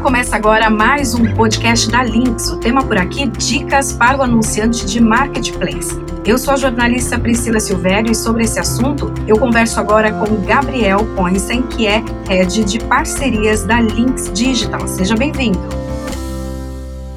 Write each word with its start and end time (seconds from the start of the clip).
começa 0.00 0.34
agora 0.34 0.70
mais 0.70 1.14
um 1.14 1.34
podcast 1.34 1.90
da 1.90 2.02
Links. 2.02 2.48
O 2.50 2.56
tema 2.56 2.82
por 2.82 2.96
aqui: 2.96 3.26
Dicas 3.28 3.92
para 3.92 4.16
o 4.16 4.22
anunciante 4.22 4.86
de 4.86 5.00
marketplace. 5.00 6.00
Eu 6.24 6.38
sou 6.38 6.54
a 6.54 6.56
jornalista 6.56 7.18
Priscila 7.18 7.60
Silvério 7.60 8.10
e 8.10 8.14
sobre 8.14 8.44
esse 8.44 8.58
assunto 8.58 9.12
eu 9.26 9.38
converso 9.38 9.78
agora 9.78 10.12
com 10.12 10.42
Gabriel 10.42 11.04
Poinsen, 11.14 11.62
que 11.62 11.86
é 11.86 12.02
head 12.28 12.64
de 12.64 12.78
parcerias 12.84 13.64
da 13.64 13.80
Links 13.80 14.32
Digital. 14.32 14.86
Seja 14.88 15.14
bem-vindo. 15.14 15.79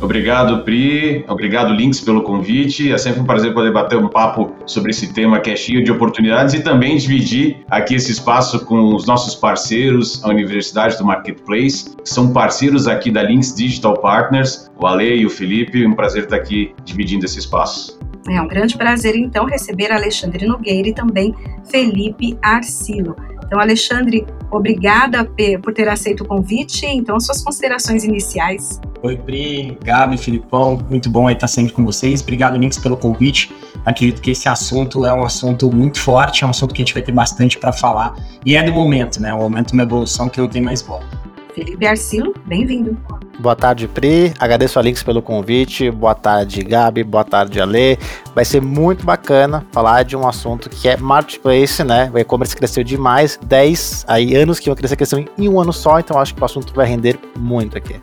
Obrigado, 0.04 0.66
Pri. 0.66 1.24
Obrigado, 1.30 1.74
Links, 1.74 2.02
pelo 2.02 2.24
convite. 2.24 2.92
É 2.92 2.98
sempre 2.98 3.22
um 3.22 3.24
prazer 3.24 3.54
poder 3.54 3.72
bater 3.72 3.98
um 3.98 4.10
papo 4.10 4.54
sobre 4.66 4.92
esse 4.92 5.14
tema 5.14 5.40
que 5.40 5.50
é 5.50 5.56
cheio 5.56 5.82
de 5.82 5.94
oportunidades 5.94 6.54
e 6.54 6.61
também 6.61 6.98
dividir 6.98 7.64
aqui 7.70 7.96
esse 7.96 8.11
espaço 8.11 8.66
com 8.66 8.94
os 8.94 9.08
nossos 9.08 9.34
parceiros, 9.34 10.21
a 10.25 10.28
Universidade 10.28 10.97
do 10.97 11.06
Marketplace, 11.06 11.96
que 11.96 12.10
são 12.10 12.34
parceiros 12.34 12.86
aqui 12.86 13.10
da 13.10 13.24
Links 13.24 13.56
Digital 13.56 13.94
Partners, 13.94 14.70
o 14.78 14.86
Ale 14.86 15.21
e 15.21 15.25
o 15.25 15.30
Felipe. 15.30 15.88
Um 15.88 15.94
prazer 15.94 16.25
estar 16.25 16.36
aqui 16.36 16.75
dividindo 16.83 17.24
esse 17.24 17.39
espaço. 17.39 17.97
É 18.30 18.42
um 18.42 18.47
grande 18.47 18.78
prazer, 18.78 19.16
então, 19.16 19.46
receber 19.46 19.89
Alexandre 19.89 20.46
Nogueira 20.46 20.89
e 20.89 20.94
também 20.94 21.33
Felipe 21.72 22.38
Arcilo. 22.42 23.16
Então, 23.46 23.58
Alexandre, 23.58 24.25
obrigada 24.52 25.30
por 25.61 25.74
ter 25.74 25.88
aceito 25.88 26.25
o 26.25 26.28
convite. 26.28 26.86
Então, 26.86 27.18
suas 27.22 27.42
considerações 27.42 28.04
iniciais. 28.04 28.82
Oi, 29.04 29.18
Pri, 29.18 29.78
Gabi, 29.84 30.18
Filipão, 30.18 30.80
muito 30.89 31.10
bom 31.10 31.30
estar 31.30 31.50
sempre 31.50 31.74
com 31.74 31.84
vocês. 31.84 32.22
Obrigado, 32.22 32.58
Links, 32.58 32.78
pelo 32.78 32.95
convite. 32.95 33.53
Acredito 33.86 34.22
que 34.22 34.31
esse 34.31 34.48
assunto 34.48 35.06
é 35.06 35.14
um 35.14 35.25
assunto 35.25 35.70
muito 35.70 36.00
forte, 36.00 36.45
é 36.45 36.48
um 36.48 36.52
assunto 36.52 36.73
que 36.73 36.81
a 36.81 36.86
gente 36.86 36.94
vai 36.94 37.03
ter 37.03 37.11
bastante 37.11 37.59
para 37.59 37.73
falar. 37.73 38.16
E 38.45 38.55
é 38.55 38.64
do 38.64 38.72
momento, 38.72 39.22
né? 39.22 39.33
O 39.33 39.39
momento 39.39 39.67
de 39.67 39.73
uma 39.73 39.83
evolução 39.83 40.30
que 40.30 40.39
não 40.39 40.47
tem 40.47 40.61
mais 40.61 40.81
volta. 40.81 41.05
Felipe 41.53 41.86
Arcilo, 41.86 42.33
bem-vindo. 42.45 42.97
Boa 43.39 43.58
tarde, 43.58 43.89
Pri. 43.89 44.33
Agradeço 44.39 44.80
a 44.80 44.81
Links 44.81 45.03
pelo 45.03 45.22
convite. 45.22 45.92
Boa 45.92 46.16
tarde, 46.16 46.64
Gabi. 46.64 47.03
Boa 47.03 47.25
tarde, 47.25 47.59
Ale. 47.59 47.99
Vai 48.33 48.45
ser 48.45 48.61
muito 48.61 49.05
bacana 49.05 49.66
falar 49.73 50.03
de 50.03 50.16
um 50.16 50.25
assunto 50.25 50.70
que 50.70 50.88
é 50.88 50.95
marketplace, 50.95 51.83
né? 51.83 52.09
O 52.14 52.17
e-commerce 52.17 52.55
cresceu 52.55 52.86
demais, 52.86 53.38
10 53.45 54.05
aí, 54.08 54.33
anos 54.33 54.61
que 54.61 54.67
vão 54.67 54.77
crescer, 54.77 54.95
cresceu 54.95 55.25
em 55.38 55.49
um 55.49 55.59
ano 55.59 55.73
só, 55.73 55.99
então 55.99 56.17
acho 56.17 56.33
que 56.33 56.42
o 56.42 56.45
assunto 56.45 56.73
vai 56.73 56.88
render 56.88 57.20
muito 57.38 57.77
aqui. 57.77 57.95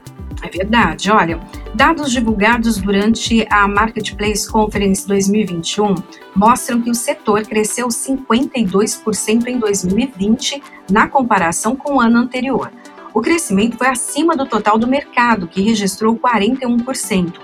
É 0.42 0.48
verdade. 0.48 1.10
Olha, 1.10 1.38
dados 1.74 2.10
divulgados 2.10 2.78
durante 2.78 3.46
a 3.50 3.69
Marketplace 3.69 4.50
Conference 4.50 5.06
2021 5.06 5.94
mostram 6.34 6.80
que 6.80 6.91
o 6.91 6.94
setor 6.94 7.42
cresceu 7.42 7.88
52% 7.88 9.46
em 9.46 9.58
2020 9.58 10.62
na 10.91 11.06
comparação 11.08 11.77
com 11.77 11.94
o 11.94 12.00
ano 12.00 12.18
anterior. 12.18 12.72
O 13.12 13.20
crescimento 13.20 13.77
foi 13.77 13.88
acima 13.88 14.36
do 14.36 14.46
total 14.46 14.78
do 14.78 14.86
mercado, 14.86 15.46
que 15.46 15.61
registrou 15.61 16.16
41%. 16.16 17.34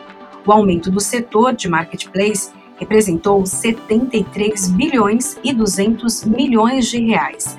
O 0.46 0.52
aumento 0.52 0.90
do 0.90 1.00
setor 1.00 1.54
de 1.54 1.68
marketplace 1.68 2.52
representou 2.78 3.44
73 3.44 4.68
bilhões 4.68 5.36
e 5.42 5.52
200 5.52 6.24
milhões 6.24 6.86
de 6.86 7.00
reais. 7.04 7.56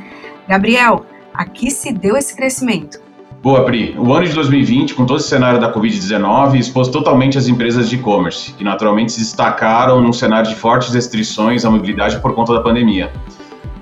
Gabriel, 0.47 1.05
aqui 1.33 1.69
se 1.69 1.91
deu 1.91 2.15
esse 2.15 2.35
crescimento. 2.35 3.06
Boa, 3.41 3.63
Pri. 3.63 3.95
O 3.99 4.13
ano 4.13 4.25
de 4.25 4.33
2020, 4.33 4.95
com 4.95 5.05
todo 5.05 5.19
esse 5.19 5.30
cenário 5.30 5.59
da 5.59 5.71
Covid-19, 5.71 6.55
expôs 6.55 6.88
totalmente 6.88 7.38
as 7.38 7.47
empresas 7.47 7.88
de 7.88 7.95
e-commerce, 7.95 8.52
que 8.53 8.63
naturalmente 8.63 9.11
se 9.11 9.19
destacaram 9.19 10.02
num 10.02 10.11
cenário 10.11 10.49
de 10.49 10.55
fortes 10.55 10.91
restrições 10.91 11.63
à 11.63 11.69
mobilidade 11.69 12.19
por 12.19 12.33
conta 12.33 12.53
da 12.53 12.61
pandemia. 12.61 13.11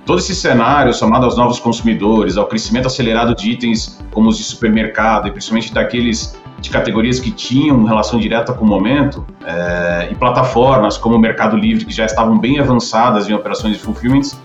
Todo 0.05 0.19
esse 0.19 0.35
cenário, 0.35 0.93
somado 0.93 1.25
aos 1.25 1.37
novos 1.37 1.57
consumidores, 1.57 2.35
ao 2.35 2.47
crescimento 2.47 2.87
acelerado 2.87 3.33
de 3.33 3.51
itens 3.51 3.99
como 4.11 4.29
os 4.29 4.37
de 4.37 4.43
supermercado, 4.43 5.29
e 5.29 5.31
principalmente 5.31 5.73
daqueles 5.73 6.37
de 6.59 6.69
categorias 6.69 7.19
que 7.19 7.31
tinham 7.31 7.85
relação 7.85 8.19
direta 8.19 8.53
com 8.53 8.65
o 8.65 8.67
momento, 8.67 9.25
é, 9.45 10.09
e 10.11 10.15
plataformas 10.15 10.97
como 10.97 11.15
o 11.15 11.19
Mercado 11.19 11.55
Livre, 11.55 11.85
que 11.85 11.93
já 11.93 12.05
estavam 12.05 12.37
bem 12.37 12.59
avançadas 12.59 13.29
em 13.29 13.33
operações 13.33 13.73
de 13.73 13.79
fulfillment, 13.79 14.35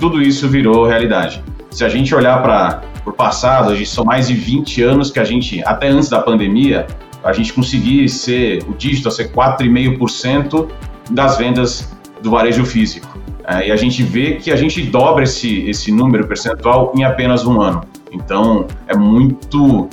tudo 0.00 0.22
isso 0.22 0.48
virou 0.48 0.86
realidade. 0.86 1.44
Se 1.70 1.84
a 1.84 1.88
gente 1.88 2.14
olhar 2.14 2.42
para 2.42 2.82
o 3.10 3.12
passado, 3.12 3.70
a 3.70 3.74
gente 3.74 3.88
são 3.88 4.04
mais 4.04 4.28
de 4.28 4.34
20 4.34 4.82
anos 4.82 5.10
que 5.10 5.18
a 5.18 5.24
gente, 5.24 5.62
até 5.64 5.88
antes 5.88 6.08
da 6.08 6.20
pandemia, 6.20 6.86
a 7.22 7.32
gente 7.32 7.52
conseguia 7.52 8.06
ser, 8.08 8.62
o 8.68 8.74
dígito 8.74 9.08
a 9.08 9.10
ser 9.10 9.32
4,5% 9.32 10.68
das 11.10 11.36
vendas 11.36 11.90
do 12.22 12.30
varejo 12.30 12.64
físico. 12.64 13.18
É, 13.46 13.68
e 13.68 13.72
a 13.72 13.76
gente 13.76 14.02
vê 14.02 14.34
que 14.34 14.50
a 14.50 14.56
gente 14.56 14.82
dobra 14.82 15.24
esse, 15.24 15.68
esse 15.68 15.90
número 15.90 16.26
percentual 16.26 16.92
em 16.94 17.04
apenas 17.04 17.46
um 17.46 17.60
ano. 17.60 17.82
Então, 18.12 18.66
é 18.86 18.96
muito 18.96 19.88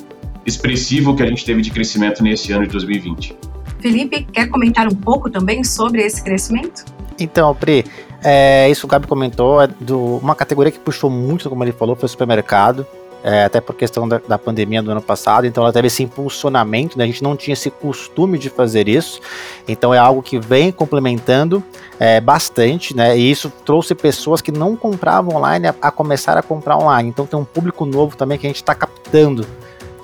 expressivo 0.45 1.11
o 1.11 1.15
que 1.15 1.23
a 1.23 1.25
gente 1.25 1.45
teve 1.45 1.61
de 1.61 1.71
crescimento 1.71 2.21
nesse 2.21 2.51
ano 2.51 2.65
de 2.65 2.71
2020. 2.71 3.35
Felipe, 3.79 4.27
quer 4.31 4.47
comentar 4.47 4.87
um 4.87 4.95
pouco 4.95 5.29
também 5.29 5.63
sobre 5.63 6.01
esse 6.01 6.23
crescimento? 6.23 6.85
Então, 7.19 7.55
Pri, 7.55 7.85
é, 8.23 8.69
isso 8.69 8.85
o 8.85 8.89
Gabi 8.89 9.07
comentou, 9.07 9.61
é 9.61 9.67
do, 9.67 10.17
uma 10.17 10.35
categoria 10.35 10.71
que 10.71 10.79
puxou 10.79 11.09
muito, 11.09 11.49
como 11.49 11.63
ele 11.63 11.71
falou, 11.71 11.95
foi 11.95 12.05
o 12.05 12.09
supermercado 12.09 12.85
é, 13.25 13.43
até 13.43 13.59
por 13.59 13.75
questão 13.75 14.07
da, 14.07 14.19
da, 14.19 14.37
pandemia 14.37 14.83
do 14.83 14.91
ano 14.91 15.01
passado, 15.01 15.47
então 15.47 15.63
ela 15.63 15.73
teve 15.73 15.87
esse 15.87 16.03
impulsionamento, 16.03 16.95
né? 16.95 17.05
a 17.05 17.07
gente 17.07 17.23
não 17.23 17.35
tinha 17.35 17.53
esse 17.53 17.71
costume 17.71 18.37
de 18.37 18.51
fazer 18.51 18.87
isso, 18.87 19.19
então 19.67 19.91
é 19.91 19.97
algo 19.97 20.21
que 20.21 20.37
vem 20.37 20.71
complementando 20.71 21.63
é, 21.99 22.21
bastante, 22.21 22.95
né? 22.95 23.17
E 23.17 23.31
isso 23.31 23.51
trouxe 23.65 23.95
pessoas 23.95 24.41
que 24.41 24.51
não 24.51 24.75
compravam 24.75 25.37
online 25.37 25.69
a, 25.69 25.75
a 25.81 25.89
começar 25.89 26.37
a 26.37 26.43
comprar 26.43 26.77
online, 26.77 27.09
então 27.09 27.25
tem 27.25 27.39
um 27.39 27.43
público 27.43 27.83
novo 27.83 28.15
também 28.15 28.37
que 28.37 28.45
a 28.45 28.49
gente 28.49 28.57
está 28.57 28.75
captando 28.75 29.43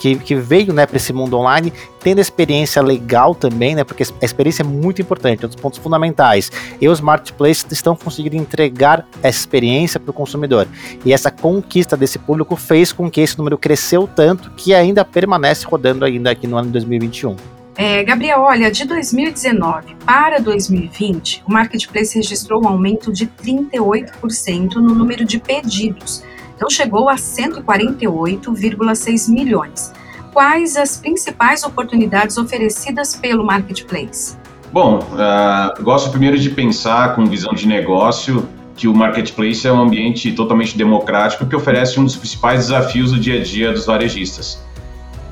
que, 0.01 0.15
que 0.15 0.33
veio 0.33 0.73
né, 0.73 0.87
para 0.87 0.97
esse 0.97 1.13
mundo 1.13 1.37
online, 1.37 1.71
tendo 1.99 2.19
experiência 2.19 2.81
legal 2.81 3.35
também, 3.35 3.75
né, 3.75 3.83
porque 3.83 4.01
a 4.01 4.25
experiência 4.25 4.63
é 4.63 4.65
muito 4.65 4.99
importante, 4.99 5.43
é 5.43 5.45
um 5.45 5.47
dos 5.47 5.55
pontos 5.55 5.77
fundamentais. 5.77 6.51
E 6.81 6.89
os 6.89 6.99
marketplaces 6.99 7.67
estão 7.69 7.95
conseguindo 7.95 8.35
entregar 8.35 9.07
essa 9.21 9.37
experiência 9.37 9.99
para 9.99 10.09
o 10.09 10.13
consumidor. 10.13 10.67
E 11.05 11.13
essa 11.13 11.29
conquista 11.29 11.95
desse 11.95 12.17
público 12.17 12.55
fez 12.55 12.91
com 12.91 13.11
que 13.11 13.21
esse 13.21 13.37
número 13.37 13.59
cresceu 13.59 14.07
tanto 14.07 14.49
que 14.57 14.73
ainda 14.73 15.05
permanece 15.05 15.67
rodando 15.67 16.03
ainda 16.03 16.31
aqui 16.31 16.47
no 16.47 16.57
ano 16.57 16.67
de 16.67 16.73
2021. 16.73 17.35
É, 17.77 18.03
Gabriel, 18.03 18.41
olha, 18.41 18.71
de 18.71 18.85
2019 18.85 19.95
para 20.03 20.39
2020, 20.39 21.43
o 21.47 21.51
Marketplace 21.53 22.15
registrou 22.15 22.63
um 22.63 22.67
aumento 22.67 23.13
de 23.13 23.27
38% 23.27 24.75
no 24.75 24.95
número 24.95 25.23
de 25.23 25.39
pedidos, 25.39 26.23
então 26.61 26.69
chegou 26.69 27.09
a 27.09 27.15
148,6 27.15 29.33
milhões. 29.33 29.91
Quais 30.31 30.77
as 30.77 30.95
principais 30.95 31.63
oportunidades 31.63 32.37
oferecidas 32.37 33.15
pelo 33.15 33.43
marketplace? 33.43 34.37
Bom, 34.71 34.99
uh, 34.99 35.83
gosto 35.83 36.11
primeiro 36.11 36.37
de 36.37 36.51
pensar 36.51 37.15
com 37.15 37.25
visão 37.25 37.55
de 37.55 37.67
negócio 37.67 38.47
que 38.75 38.87
o 38.87 38.93
marketplace 38.93 39.67
é 39.67 39.73
um 39.73 39.81
ambiente 39.81 40.31
totalmente 40.33 40.77
democrático 40.77 41.47
que 41.47 41.55
oferece 41.55 41.99
um 41.99 42.03
dos 42.03 42.15
principais 42.15 42.67
desafios 42.67 43.11
do 43.11 43.19
dia 43.19 43.41
a 43.41 43.43
dia 43.43 43.71
dos 43.71 43.87
varejistas, 43.87 44.63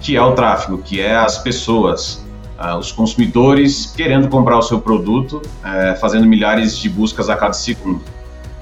que 0.01 0.18
é 0.18 0.23
o 0.23 0.31
tráfego, 0.31 0.79
que 0.79 1.00
é 1.00 1.16
as 1.16 1.38
pessoas, 1.38 2.25
uh, 2.59 2.75
os 2.75 2.91
consumidores 2.91 3.94
querendo 3.95 4.29
comprar 4.29 4.57
o 4.57 4.63
seu 4.63 4.81
produto, 4.81 5.44
uh, 5.44 5.95
fazendo 6.00 6.25
milhares 6.25 6.75
de 6.75 6.89
buscas 6.89 7.29
a 7.29 7.35
cada 7.35 7.53
segundo. 7.53 8.01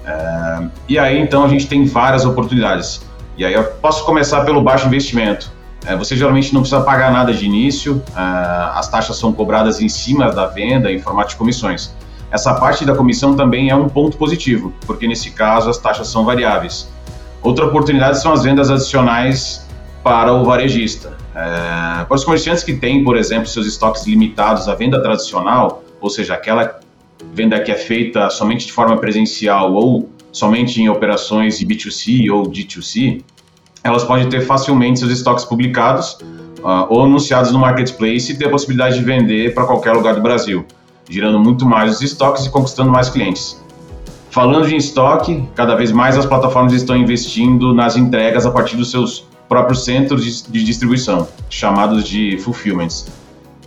É, 0.07 0.68
e 0.88 0.97
aí, 0.97 1.19
então, 1.19 1.44
a 1.44 1.47
gente 1.50 1.68
tem 1.68 1.85
várias 1.85 2.25
oportunidades. 2.25 3.01
E 3.38 3.45
aí 3.45 3.53
eu 3.53 3.63
posso 3.63 4.06
começar 4.06 4.45
pelo 4.45 4.62
baixo 4.62 4.88
investimento. 4.88 5.51
É, 5.85 5.95
você 5.95 6.16
geralmente 6.16 6.53
não 6.53 6.62
precisa 6.62 6.81
pagar 6.81 7.12
nada 7.12 7.34
de 7.34 7.45
início, 7.45 8.01
é, 8.16 8.19
as 8.19 8.90
taxas 8.90 9.18
são 9.18 9.31
cobradas 9.31 9.79
em 9.81 9.90
cima 9.90 10.31
da 10.31 10.47
venda 10.47 10.91
em 10.91 11.00
formato 11.00 11.29
de 11.29 11.35
comissões. 11.35 11.94
Essa 12.31 12.53
parte 12.56 12.84
da 12.85 12.95
comissão 12.95 13.35
também 13.35 13.69
é 13.69 13.75
um 13.75 13.88
ponto 13.88 14.18
positivo, 14.18 14.74
porque 14.86 15.07
nesse 15.07 15.31
caso 15.31 15.69
as 15.69 15.77
taxas 15.77 16.07
são 16.07 16.25
variáveis. 16.25 16.89
Outra 17.42 17.65
oportunidade 17.65 18.19
são 18.19 18.33
as 18.33 18.44
vendas 18.44 18.69
adicionais 18.69 19.65
para 20.04 20.33
o 20.33 20.44
varejista. 20.44 21.15
É, 21.36 22.04
para 22.06 22.15
os 22.15 22.24
comerciantes 22.24 22.63
que 22.63 22.74
têm, 22.74 23.04
por 23.04 23.15
exemplo, 23.15 23.48
seus 23.48 23.68
estoques 23.68 24.06
limitados 24.07 24.68
à 24.68 24.74
venda 24.74 25.01
tradicional, 25.01 25.83
ou 26.01 26.09
seja, 26.09 26.33
aquela 26.33 26.80
venda 27.38 27.60
que 27.60 27.72
é 27.72 27.75
feita 27.75 28.31
somente 28.31 28.66
de 28.66 28.74
forma 28.74 28.98
presencial 28.98 29.74
ou 29.74 30.10
somente 30.31 30.81
em 30.81 30.89
operações 30.89 31.60
de 31.60 31.66
B2C 31.66 32.31
ou 32.31 32.44
D2C, 32.44 33.22
elas 33.84 34.04
podem 34.04 34.28
ter 34.28 34.42
facilmente 34.42 35.00
seus 35.00 35.12
estoques 35.12 35.45
publicados 35.45 36.13
uh, 36.60 36.88
ou 36.89 37.04
anunciados 37.04 37.51
no 37.51 37.60
marketplace 37.60 38.31
e 38.31 38.38
ter 38.38 38.48
a 38.48 38.50
possibilidade 38.50 38.98
de 38.98 39.06
vender 39.06 39.54
para 39.54 39.66
qualquer 39.66 39.94
lugar 39.94 40.16
do 40.16 40.22
Brasil, 40.22 40.66
girando 41.07 41.39
muito 41.39 41.66
mais 41.66 41.95
os 41.95 42.01
estoques 42.01 42.45
e 42.45 42.50
conquistando 42.50 42.92
mais 42.92 43.07
clientes. 43.07 43.63
Falando 44.31 44.68
de 44.68 44.75
estoque, 44.75 45.48
cada 45.56 45.75
vez 45.75 45.92
mais 45.92 46.18
as 46.18 46.25
plataformas 46.25 46.74
estão 46.74 46.98
investindo 46.98 47.74
nas 47.74 47.95
entregas 47.95 48.45
a 48.45 48.51
partir 48.51 48.75
dos 48.75 48.92
seus 48.92 49.25
próprios 49.48 49.86
centros 49.86 50.44
de, 50.48 50.63
distribuição, 50.63 51.28
chamados 51.50 52.04
de 52.04 52.38
fulfillments, 52.40 53.07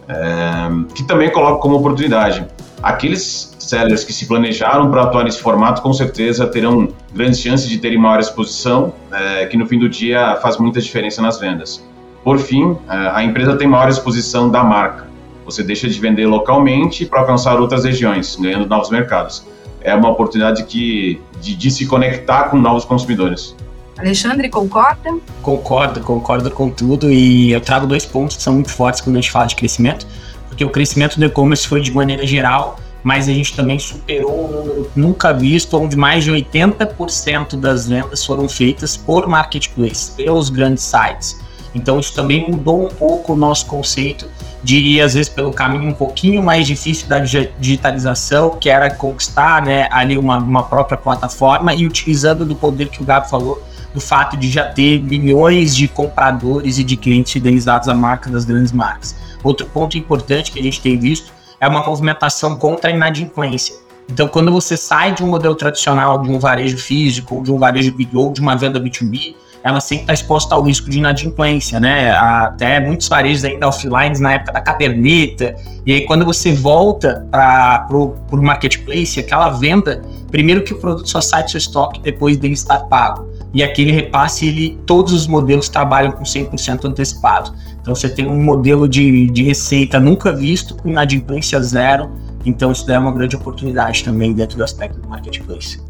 é, 0.06 0.94
que 0.94 1.04
também 1.04 1.30
coloco 1.30 1.60
como 1.60 1.76
oportunidade 1.76 2.46
aqueles 2.82 3.49
sellers 3.70 4.02
que 4.02 4.12
se 4.12 4.26
planejaram 4.26 4.90
para 4.90 5.02
atuar 5.02 5.24
nesse 5.24 5.40
formato, 5.40 5.80
com 5.80 5.92
certeza 5.92 6.46
terão 6.46 6.88
grandes 7.14 7.40
chances 7.40 7.68
de 7.68 7.78
terem 7.78 7.98
maior 7.98 8.18
exposição, 8.18 8.92
é, 9.12 9.46
que 9.46 9.56
no 9.56 9.64
fim 9.66 9.78
do 9.78 9.88
dia 9.88 10.36
faz 10.42 10.58
muita 10.58 10.80
diferença 10.80 11.22
nas 11.22 11.38
vendas. 11.38 11.82
Por 12.24 12.38
fim, 12.38 12.76
é, 12.88 13.10
a 13.14 13.22
empresa 13.22 13.56
tem 13.56 13.68
maior 13.68 13.88
exposição 13.88 14.50
da 14.50 14.64
marca. 14.64 15.08
Você 15.44 15.62
deixa 15.62 15.88
de 15.88 15.98
vender 15.98 16.26
localmente 16.26 17.06
para 17.06 17.20
alcançar 17.20 17.60
outras 17.60 17.84
regiões, 17.84 18.36
ganhando 18.36 18.66
novos 18.66 18.90
mercados. 18.90 19.46
É 19.80 19.94
uma 19.94 20.10
oportunidade 20.10 20.64
que, 20.64 21.20
de, 21.40 21.54
de 21.56 21.70
se 21.70 21.86
conectar 21.86 22.50
com 22.50 22.58
novos 22.58 22.84
consumidores. 22.84 23.56
Alexandre, 23.96 24.48
concorda? 24.48 25.14
Concordo, 25.42 26.00
concordo 26.00 26.50
com 26.50 26.70
tudo. 26.70 27.10
E 27.10 27.52
eu 27.52 27.60
trago 27.60 27.86
dois 27.86 28.04
pontos 28.04 28.36
que 28.36 28.42
são 28.42 28.54
muito 28.54 28.70
fortes 28.70 29.00
quando 29.00 29.16
a 29.16 29.20
gente 29.20 29.30
fala 29.30 29.46
de 29.46 29.54
crescimento, 29.54 30.06
porque 30.48 30.64
o 30.64 30.70
crescimento 30.70 31.18
do 31.18 31.24
e-commerce 31.24 31.66
foi 31.66 31.80
de 31.80 31.92
maneira 31.92 32.26
geral, 32.26 32.78
mas 33.02 33.28
a 33.28 33.32
gente 33.32 33.54
também 33.54 33.78
superou 33.78 34.46
um 34.46 34.48
número 34.48 34.90
nunca 34.94 35.32
visto, 35.32 35.76
onde 35.76 35.96
mais 35.96 36.24
de 36.24 36.30
80% 36.30 37.56
das 37.56 37.88
vendas 37.88 38.24
foram 38.24 38.48
feitas 38.48 38.96
por 38.96 39.26
marketplace, 39.26 40.12
pelos 40.12 40.50
grandes 40.50 40.84
sites. 40.84 41.40
Então 41.74 42.00
isso 42.00 42.14
também 42.14 42.50
mudou 42.50 42.86
um 42.86 42.88
pouco 42.88 43.32
o 43.32 43.36
nosso 43.36 43.66
conceito 43.66 44.26
de 44.62 44.76
ir 44.76 45.00
às 45.00 45.14
vezes 45.14 45.28
pelo 45.28 45.52
caminho 45.52 45.88
um 45.88 45.94
pouquinho 45.94 46.42
mais 46.42 46.66
difícil 46.66 47.08
da 47.08 47.18
digitalização, 47.18 48.50
que 48.50 48.68
era 48.68 48.90
conquistar 48.90 49.64
né, 49.64 49.88
ali 49.90 50.18
uma, 50.18 50.38
uma 50.38 50.62
própria 50.64 50.98
plataforma 50.98 51.74
e 51.74 51.86
utilizando 51.86 52.44
do 52.44 52.54
poder 52.54 52.88
que 52.88 53.02
o 53.02 53.04
Gabi 53.04 53.28
falou, 53.30 53.62
do 53.94 54.00
fato 54.00 54.36
de 54.36 54.50
já 54.50 54.64
ter 54.64 55.02
milhões 55.02 55.74
de 55.74 55.88
compradores 55.88 56.78
e 56.78 56.84
de 56.84 56.96
clientes 56.96 57.32
fidelizados 57.32 57.88
à 57.88 57.94
marca 57.94 58.30
das 58.30 58.44
grandes 58.44 58.72
marcas. 58.72 59.16
Outro 59.42 59.66
ponto 59.66 59.96
importante 59.96 60.52
que 60.52 60.60
a 60.60 60.62
gente 60.62 60.80
tem 60.80 60.98
visto 60.98 61.32
é 61.60 61.68
uma 61.68 61.84
movimentação 61.84 62.56
contra 62.56 62.90
a 62.90 62.92
inadimplência. 62.92 63.74
Então, 64.08 64.26
quando 64.26 64.50
você 64.50 64.76
sai 64.76 65.14
de 65.14 65.22
um 65.22 65.28
modelo 65.28 65.54
tradicional 65.54 66.18
de 66.18 66.28
um 66.30 66.38
varejo 66.38 66.78
físico, 66.78 67.42
de 67.42 67.52
um 67.52 67.58
varejo 67.58 67.92
B2B 67.92 68.14
ou 68.14 68.32
de 68.32 68.40
uma 68.40 68.56
venda 68.56 68.80
B2B, 68.80 69.36
ela 69.62 69.78
sempre 69.78 70.04
está 70.04 70.14
exposta 70.14 70.54
ao 70.54 70.62
risco 70.62 70.88
de 70.88 70.98
inadimplência, 70.98 71.78
né? 71.78 72.12
Até 72.12 72.80
muitos 72.80 73.08
varejos 73.08 73.44
ainda 73.44 73.68
offline 73.68 74.18
na 74.18 74.32
época 74.32 74.52
da 74.52 74.60
caderneta. 74.60 75.54
E 75.84 75.92
aí, 75.92 76.06
quando 76.06 76.24
você 76.24 76.52
volta 76.52 77.26
para 77.30 77.86
o 77.92 78.42
marketplace, 78.42 79.20
aquela 79.20 79.50
venda, 79.50 80.02
primeiro 80.30 80.64
que 80.64 80.72
o 80.72 80.78
produto 80.78 81.08
só 81.08 81.20
sai 81.20 81.44
do 81.44 81.50
seu 81.50 81.58
estoque 81.58 82.00
depois 82.00 82.38
dele 82.38 82.54
estar 82.54 82.78
pago. 82.86 83.28
E 83.52 83.62
aquele 83.62 83.92
repasse, 83.92 84.48
ele, 84.48 84.80
todos 84.86 85.12
os 85.12 85.26
modelos 85.26 85.68
trabalham 85.68 86.12
com 86.12 86.22
100% 86.22 86.86
antecipado. 86.86 87.52
Você 87.94 88.08
tem 88.08 88.26
um 88.26 88.42
modelo 88.42 88.88
de, 88.88 89.28
de 89.30 89.42
receita 89.42 90.00
nunca 90.00 90.32
visto, 90.32 90.74
com 90.76 90.88
inadimplência 90.88 91.60
zero. 91.60 92.10
Então, 92.44 92.72
isso 92.72 92.90
é 92.90 92.98
uma 92.98 93.12
grande 93.12 93.36
oportunidade 93.36 94.02
também 94.04 94.32
dentro 94.32 94.56
do 94.56 94.64
aspecto 94.64 94.98
do 95.00 95.08
marketplace. 95.08 95.80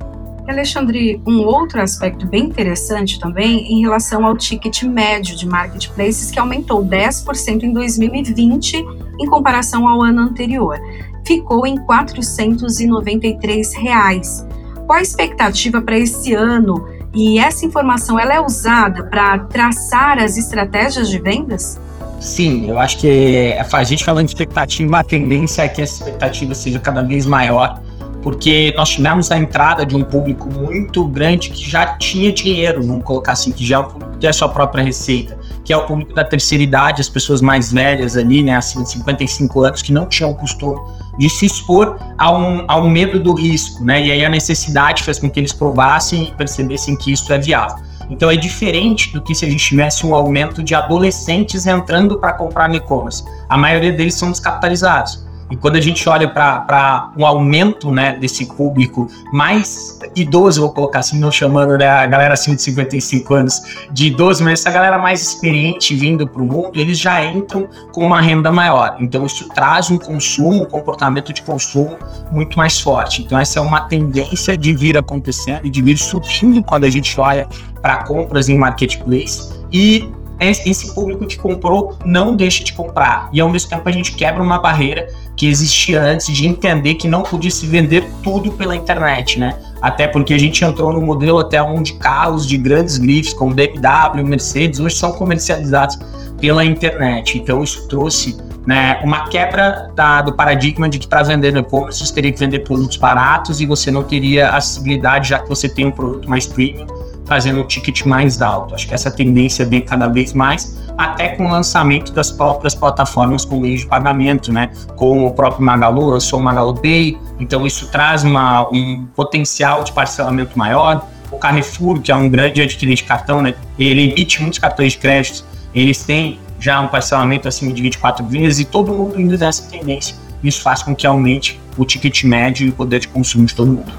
Alexandre, 0.49 1.23
um 1.27 1.41
outro 1.45 1.81
aspecto 1.81 2.27
bem 2.27 2.47
interessante 2.47 3.21
também 3.21 3.73
em 3.73 3.83
relação 3.83 4.27
ao 4.27 4.37
ticket 4.37 4.83
médio 4.83 5.37
de 5.37 5.47
marketplaces, 5.47 6.31
que 6.31 6.39
aumentou 6.39 6.85
10% 6.85 7.63
em 7.63 7.73
2020 7.73 8.85
em 9.21 9.27
comparação 9.27 9.87
ao 9.87 10.03
ano 10.03 10.23
anterior. 10.23 10.79
Ficou 11.25 11.67
em 11.67 11.77
493 11.77 13.75
reais. 13.75 14.47
Qual 14.87 14.99
a 14.99 15.03
expectativa 15.03 15.81
para 15.81 15.99
esse 15.99 16.35
ano? 16.35 16.85
E 17.15 17.39
essa 17.39 17.65
informação 17.65 18.19
ela 18.19 18.35
é 18.35 18.41
usada 18.41 19.05
para 19.05 19.39
traçar 19.39 20.19
as 20.19 20.37
estratégias 20.37 21.09
de 21.09 21.19
vendas? 21.21 21.79
Sim, 22.21 22.69
eu 22.69 22.79
acho 22.79 22.99
que 22.99 23.57
a 23.73 23.83
gente 23.83 24.05
falando 24.05 24.27
de 24.27 24.33
expectativa, 24.33 24.99
a 24.99 25.03
tendência 25.03 25.63
é 25.63 25.69
que 25.69 25.81
essa 25.81 26.05
expectativa 26.05 26.55
seja 26.55 26.79
cada 26.79 27.03
vez 27.03 27.25
maior 27.25 27.81
porque 28.23 28.73
nós 28.77 28.91
tivemos 28.91 29.31
a 29.31 29.39
entrada 29.39 29.85
de 29.85 29.97
um 29.97 30.03
público 30.03 30.49
muito 30.53 31.07
grande 31.07 31.51
que 31.51 31.69
já 31.69 31.97
tinha 31.97 32.33
dinheiro, 32.33 32.83
vamos 32.83 33.05
colocar 33.05 33.33
assim, 33.33 33.51
que 33.51 33.65
já 33.65 33.81
é 33.81 34.11
tem 34.21 34.29
a 34.29 34.33
sua 34.33 34.49
própria 34.49 34.85
receita, 34.85 35.39
que 35.65 35.73
é 35.73 35.77
o 35.77 35.87
público 35.87 36.13
da 36.15 36.23
terceira 36.23 36.63
idade, 36.63 37.01
as 37.01 37.09
pessoas 37.09 37.41
mais 37.41 37.73
velhas 37.73 38.17
ali, 38.17 38.43
né, 38.43 38.57
assim, 38.57 38.83
de 38.83 38.91
55 38.91 39.63
anos, 39.63 39.83
que 39.83 39.93
não 39.93 40.07
tinham 40.07 40.35
costume 40.35 40.79
de 41.19 41.31
se 41.31 41.47
expor 41.47 41.99
a 42.19 42.31
um, 42.31 42.65
a 42.69 42.79
um 42.79 42.91
medo 42.91 43.19
do 43.19 43.33
risco, 43.35 43.83
né, 43.83 44.05
e 44.07 44.13
aí 44.13 44.25
a 44.25 44.29
necessidade 44.29 45.03
fez 45.03 45.19
com 45.19 45.31
que 45.31 45.41
eles 45.41 45.53
provassem 45.53 46.25
e 46.25 46.33
percebessem 46.33 46.97
que 46.97 47.13
isso 47.13 47.33
é 47.33 47.39
viável. 47.39 47.83
Então 48.11 48.31
é 48.31 48.37
diferente 48.37 49.13
do 49.13 49.23
que 49.23 49.35
se 49.35 49.45
a 49.45 49.49
gente 49.49 49.65
tivesse 49.65 50.05
um 50.05 50.15
aumento 50.15 50.63
de 50.63 50.75
adolescentes 50.75 51.67
entrando 51.67 52.19
para 52.19 52.33
comprar 52.33 52.69
no 52.69 52.75
e-commerce. 52.75 53.25
A 53.49 53.57
maioria 53.57 53.93
deles 53.93 54.15
são 54.15 54.31
descapitalizados. 54.31 55.25
E 55.51 55.57
quando 55.57 55.77
a 55.77 55.81
gente 55.81 56.09
olha 56.09 56.29
para 56.29 57.11
um 57.17 57.27
aumento 57.27 57.91
né, 57.91 58.17
desse 58.17 58.47
público 58.47 59.09
mais 59.33 59.99
idoso, 60.15 60.61
vou 60.61 60.73
colocar 60.73 61.01
assim, 61.01 61.19
não 61.19 61.33
chamando 61.33 61.77
né, 61.77 61.89
a 61.89 62.07
galera 62.07 62.35
acima 62.35 62.57
de 62.57 62.63
55 62.63 63.35
anos 63.35 63.61
de 63.91 64.07
idoso, 64.07 64.45
mas 64.45 64.61
essa 64.61 64.71
galera 64.71 64.99
mais 64.99 65.21
experiente 65.23 65.95
vindo 65.95 66.27
para 66.27 66.41
o 66.41 66.47
mundo, 66.47 66.73
eles 66.75 66.99
já 66.99 67.25
entram 67.25 67.69
com 67.93 68.07
uma 68.07 68.21
renda 68.21 68.53
maior. 68.53 68.97
Então 69.01 69.27
isso 69.27 69.49
traz 69.49 69.91
um 69.91 69.99
consumo, 69.99 70.63
um 70.63 70.67
comportamento 70.67 71.33
de 71.33 71.43
consumo 71.43 71.97
muito 72.31 72.57
mais 72.57 72.81
forte. 72.81 73.23
Então 73.23 73.39
essa 73.39 73.59
é 73.59 73.63
uma 73.63 73.81
tendência 73.81 74.57
de 74.57 74.73
vir 74.73 74.97
acontecendo 74.97 75.67
e 75.67 75.71
de 75.71 75.83
vir 75.83 75.99
subindo 75.99 76.63
quando 76.63 76.85
a 76.85 76.91
gente 76.91 77.19
olha 77.21 77.49
para 77.83 78.05
compras 78.05 78.49
em 78.49 78.57
marketplace. 78.57 79.61
E 79.73 80.11
esse 80.41 80.95
público 80.95 81.27
que 81.27 81.39
comprou 81.39 81.99
não 82.05 82.35
deixa 82.35 82.65
de 82.65 82.73
comprar. 82.73 83.29
E 83.33 83.41
ao 83.41 83.49
mesmo 83.49 83.69
tempo 83.69 83.87
a 83.89 83.93
gente 83.93 84.15
quebra 84.15 84.43
uma 84.43 84.59
barreira 84.59 85.07
que 85.41 85.49
existia 85.49 86.03
antes 86.03 86.27
de 86.37 86.47
entender 86.47 86.97
que 86.97 87.09
não 87.09 87.23
podia 87.23 87.51
se 87.51 87.67
vender 87.67 88.05
tudo 88.23 88.53
pela 88.53 88.77
internet, 88.77 89.39
né? 89.39 89.59
Até 89.81 90.07
porque 90.07 90.35
a 90.35 90.39
gente 90.39 90.63
entrou 90.63 90.93
no 90.93 91.01
modelo 91.01 91.39
até 91.39 91.63
onde 91.63 91.95
carros 91.95 92.47
de 92.47 92.59
grandes 92.59 92.99
grifes, 92.99 93.33
como 93.33 93.55
BMW, 93.55 94.23
Mercedes, 94.23 94.81
hoje 94.81 94.97
são 94.97 95.13
comercializados 95.13 95.99
pela 96.39 96.63
internet. 96.63 97.39
Então 97.39 97.65
isso 97.65 97.89
trouxe 97.89 98.37
né, 98.67 99.01
uma 99.03 99.29
quebra 99.29 99.91
da, 99.97 100.21
do 100.21 100.35
paradigma 100.35 100.91
de 100.91 100.99
que 100.99 101.09
para 101.09 101.23
vender 101.23 101.55
no 101.55 101.61
e-commerce 101.61 102.07
você 102.07 102.13
teria 102.13 102.33
que 102.33 102.39
vender 102.39 102.59
produtos 102.59 102.99
baratos 102.99 103.63
e 103.63 103.67
você 103.67 103.91
não 103.91 104.03
teria 104.03 104.51
acessibilidade 104.51 105.31
já 105.31 105.39
que 105.39 105.49
você 105.49 105.71
tem 105.71 105.87
um 105.87 105.91
produto 105.91 106.29
mais 106.29 106.45
premium 106.45 106.87
fazendo 107.25 107.61
um 107.61 107.65
ticket 107.65 108.05
mais 108.05 108.43
alto. 108.43 108.75
Acho 108.75 108.89
que 108.89 108.93
essa 108.93 109.11
tendência 109.11 109.65
vem 109.65 109.81
cada 109.81 110.09
vez 110.09 110.35
mais, 110.35 110.77
até 111.01 111.31
com 111.31 111.47
o 111.47 111.51
lançamento 111.51 112.13
das 112.13 112.31
próprias 112.31 112.75
plataformas 112.75 113.45
com 113.45 113.59
meio 113.59 113.79
de 113.79 113.87
pagamento, 113.87 114.53
né? 114.53 114.71
Com 114.97 115.27
o 115.27 115.33
próprio 115.33 115.65
Magalu, 115.65 116.13
eu 116.13 116.21
sou 116.21 116.39
o 116.39 116.43
Magalu 116.43 116.75
Pay, 116.75 117.19
então 117.39 117.67
isso 117.67 117.91
traz 117.91 118.23
uma, 118.23 118.69
um 118.71 119.07
potencial 119.17 119.83
de 119.83 119.93
parcelamento 119.93 120.59
maior. 120.59 121.09
O 121.33 121.39
Carrefour, 121.39 122.03
que 122.03 122.13
é 122.13 122.17
um 122.17 122.29
grande 122.29 122.61
adquirente 122.61 123.03
de 123.03 123.09
cartão, 123.09 123.41
né? 123.41 123.55
Ele 123.79 124.11
emite 124.11 124.43
muitos 124.43 124.59
cartões 124.59 124.93
de 124.93 124.99
crédito, 124.99 125.43
eles 125.75 126.05
têm 126.05 126.39
já 126.59 126.79
um 126.81 126.89
parcelamento 126.89 127.49
acima 127.49 127.73
de 127.73 127.81
24 127.81 128.27
vezes 128.27 128.61
e 128.61 128.65
todo 128.67 128.93
mundo 128.93 129.19
indo 129.19 129.39
nessa 129.39 129.63
tendência. 129.71 130.15
Isso 130.45 130.61
faz 130.61 130.83
com 130.83 130.95
que 130.95 131.07
aumente 131.07 131.59
o 131.79 131.85
ticket 131.87 132.25
médio 132.25 132.67
e 132.67 132.71
o 132.71 132.73
poder 132.75 133.01
de 133.01 133.09
consumo 133.09 133.47
de 133.47 133.55
todo 133.55 133.73
mundo. 133.73 133.93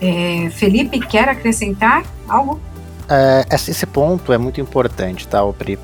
É, 0.00 0.48
Felipe, 0.50 1.00
quer 1.00 1.28
acrescentar 1.28 2.02
algo? 2.26 2.58
É, 3.08 3.46
esse 3.54 3.84
ponto 3.84 4.32
é 4.32 4.38
muito 4.38 4.58
importante, 4.58 5.28
tá, 5.28 5.40
Pri? 5.52 5.78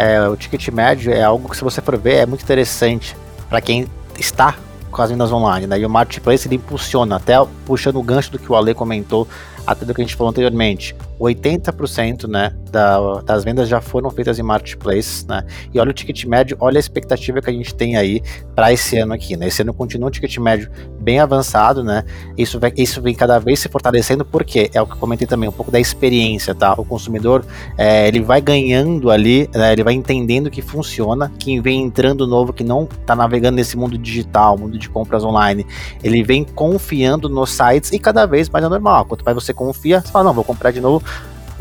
É, 0.00 0.28
o 0.28 0.36
ticket 0.36 0.68
médio 0.68 1.12
é 1.12 1.24
algo 1.24 1.48
que, 1.48 1.56
se 1.56 1.64
você 1.64 1.80
for 1.80 1.98
ver, 1.98 2.18
é 2.18 2.26
muito 2.26 2.42
interessante 2.42 3.16
para 3.48 3.60
quem 3.60 3.88
está 4.16 4.54
com 4.92 5.02
as 5.02 5.10
vendas 5.10 5.32
online, 5.32 5.66
né? 5.66 5.76
E 5.76 5.84
o 5.84 5.90
marketplace 5.90 6.46
ele 6.46 6.54
impulsiona, 6.54 7.16
até 7.16 7.34
puxando 7.66 7.96
o 7.96 8.02
gancho 8.02 8.30
do 8.30 8.38
que 8.38 8.50
o 8.50 8.54
Ale 8.54 8.74
comentou, 8.74 9.26
até 9.66 9.84
do 9.84 9.92
que 9.92 10.00
a 10.00 10.04
gente 10.04 10.14
falou 10.14 10.30
anteriormente. 10.30 10.94
80% 11.20 12.28
né, 12.28 12.54
da, 12.70 13.20
das 13.22 13.44
vendas 13.44 13.68
já 13.68 13.80
foram 13.80 14.10
feitas 14.10 14.38
em 14.38 14.42
marketplace, 14.42 15.26
né? 15.26 15.44
E 15.72 15.80
olha 15.80 15.90
o 15.90 15.92
ticket 15.92 16.24
médio, 16.24 16.56
olha 16.60 16.78
a 16.78 16.80
expectativa 16.80 17.40
que 17.40 17.50
a 17.50 17.52
gente 17.52 17.74
tem 17.74 17.96
aí 17.96 18.22
para 18.54 18.72
esse 18.72 18.98
ano 18.98 19.12
aqui, 19.12 19.36
né? 19.36 19.48
Esse 19.48 19.62
ano 19.62 19.74
continua 19.74 20.08
um 20.08 20.10
ticket 20.10 20.36
médio 20.38 20.70
bem 21.00 21.18
avançado, 21.18 21.82
né? 21.82 22.04
Isso, 22.36 22.60
vai, 22.60 22.72
isso 22.76 23.02
vem 23.02 23.14
cada 23.14 23.38
vez 23.38 23.58
se 23.60 23.68
fortalecendo, 23.68 24.24
porque 24.24 24.70
é 24.72 24.80
o 24.80 24.86
que 24.86 24.92
eu 24.92 24.96
comentei 24.96 25.26
também, 25.26 25.48
um 25.48 25.52
pouco 25.52 25.70
da 25.70 25.80
experiência, 25.80 26.54
tá? 26.54 26.74
O 26.74 26.84
consumidor, 26.84 27.44
é, 27.76 28.06
ele 28.06 28.20
vai 28.20 28.40
ganhando 28.40 29.10
ali, 29.10 29.48
né, 29.54 29.72
ele 29.72 29.82
vai 29.82 29.94
entendendo 29.94 30.50
que 30.50 30.62
funciona, 30.62 31.32
quem 31.38 31.60
vem 31.60 31.82
entrando 31.82 32.26
novo, 32.26 32.52
que 32.52 32.62
não 32.62 32.84
está 32.84 33.16
navegando 33.16 33.56
nesse 33.56 33.76
mundo 33.76 33.98
digital, 33.98 34.56
mundo 34.56 34.78
de 34.78 34.88
compras 34.88 35.24
online, 35.24 35.66
ele 36.02 36.22
vem 36.22 36.44
confiando 36.44 37.28
nos 37.28 37.50
sites 37.50 37.92
e 37.92 37.98
cada 37.98 38.26
vez 38.26 38.48
mais 38.48 38.64
é 38.64 38.68
normal. 38.68 39.04
Quanto 39.04 39.24
mais 39.24 39.34
você 39.34 39.52
confia, 39.52 40.00
você 40.00 40.08
fala, 40.08 40.26
não, 40.26 40.34
vou 40.34 40.44
comprar 40.44 40.70
de 40.70 40.80
novo 40.80 41.04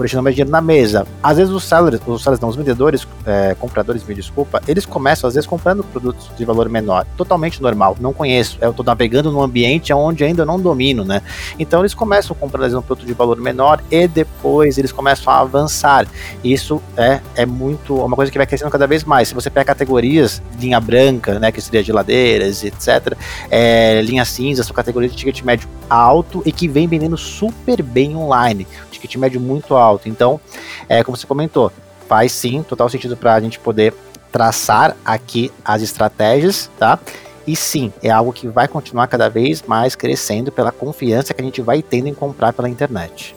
deixando 0.03 0.23
mais 0.23 0.35
dinheiro 0.35 0.51
na 0.51 0.61
mesa. 0.61 1.05
Às 1.21 1.37
vezes 1.37 1.53
os 1.53 1.63
sellers, 1.63 1.99
os 2.05 2.23
sellers 2.23 2.39
não, 2.39 2.49
os 2.49 2.55
vendedores, 2.55 3.07
é, 3.25 3.55
compradores, 3.59 4.03
me 4.03 4.13
desculpa, 4.13 4.61
eles 4.67 4.85
começam 4.85 5.27
às 5.27 5.33
vezes 5.33 5.47
comprando 5.47 5.83
produtos 5.83 6.29
de 6.37 6.45
valor 6.45 6.69
menor, 6.69 7.05
totalmente 7.15 7.61
normal, 7.61 7.95
não 7.99 8.13
conheço, 8.13 8.57
eu 8.61 8.71
estou 8.71 8.85
navegando 8.85 9.31
num 9.31 9.41
ambiente 9.41 9.93
onde 9.93 10.23
ainda 10.23 10.45
não 10.45 10.59
domino, 10.59 11.03
né? 11.03 11.21
Então 11.57 11.81
eles 11.81 11.93
começam 11.93 12.35
comprando 12.35 12.77
um 12.77 12.81
produto 12.81 13.05
de 13.05 13.13
valor 13.13 13.37
menor 13.37 13.81
e 13.89 14.07
depois 14.07 14.77
eles 14.77 14.91
começam 14.91 15.31
a 15.31 15.39
avançar. 15.39 16.07
Isso 16.43 16.81
é, 16.95 17.19
é 17.35 17.45
muito, 17.45 17.95
uma 17.95 18.15
coisa 18.15 18.31
que 18.31 18.37
vai 18.37 18.47
crescendo 18.47 18.71
cada 18.71 18.87
vez 18.87 19.03
mais. 19.03 19.27
Se 19.29 19.33
você 19.33 19.49
pega 19.49 19.65
categorias, 19.65 20.41
linha 20.59 20.79
branca, 20.79 21.39
né, 21.39 21.51
que 21.51 21.61
seria 21.61 21.83
geladeiras, 21.83 22.63
etc., 22.63 23.17
é, 23.49 24.01
linha 24.01 24.25
cinza, 24.25 24.63
são 24.63 24.73
categorias 24.73 25.11
de 25.11 25.17
ticket 25.17 25.43
médio 25.43 25.67
alto 25.89 26.41
e 26.46 26.51
que 26.51 26.67
vem 26.67 26.88
vendendo 26.88 27.17
super 27.17 27.82
bem 27.82 28.15
online. 28.15 28.67
Ticket 28.91 29.15
médio 29.15 29.39
muito 29.39 29.75
alto. 29.75 30.10
Então, 30.10 30.39
é, 30.88 31.03
como 31.03 31.17
você 31.17 31.27
comentou, 31.27 31.72
faz 32.08 32.32
sim 32.32 32.63
total 32.63 32.89
sentido 32.89 33.15
para 33.15 33.36
a 33.36 33.39
gente 33.39 33.60
poder 33.60 33.94
traçar 34.32 34.96
aqui 35.06 35.51
as 35.63 35.82
estratégias, 35.82 36.70
tá? 36.77 37.00
E 37.46 37.56
sim, 37.56 37.94
é 38.03 38.10
algo 38.10 38.34
que 38.34 38.48
vai 38.48 38.67
continuar 38.67 39.08
cada 39.08 39.29
vez 39.29 39.63
mais 39.63 39.96
crescendo 39.96 40.51
pela 40.51 40.72
confiança 40.72 41.34
que 41.34 41.41
a 41.41 41.46
gente 41.46 41.62
vai 41.62 41.82
tendo 41.82 42.08
em 42.08 42.13
comprar 42.13 42.51
pela 42.51 42.67
internet. 42.67 43.34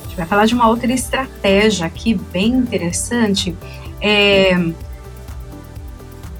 A 0.00 0.02
gente 0.04 0.16
vai 0.16 0.26
falar 0.26 0.46
de 0.46 0.54
uma 0.54 0.68
outra 0.68 0.90
estratégia 0.90 1.86
aqui 1.86 2.14
bem 2.14 2.52
interessante. 2.52 3.54
É, 4.00 4.54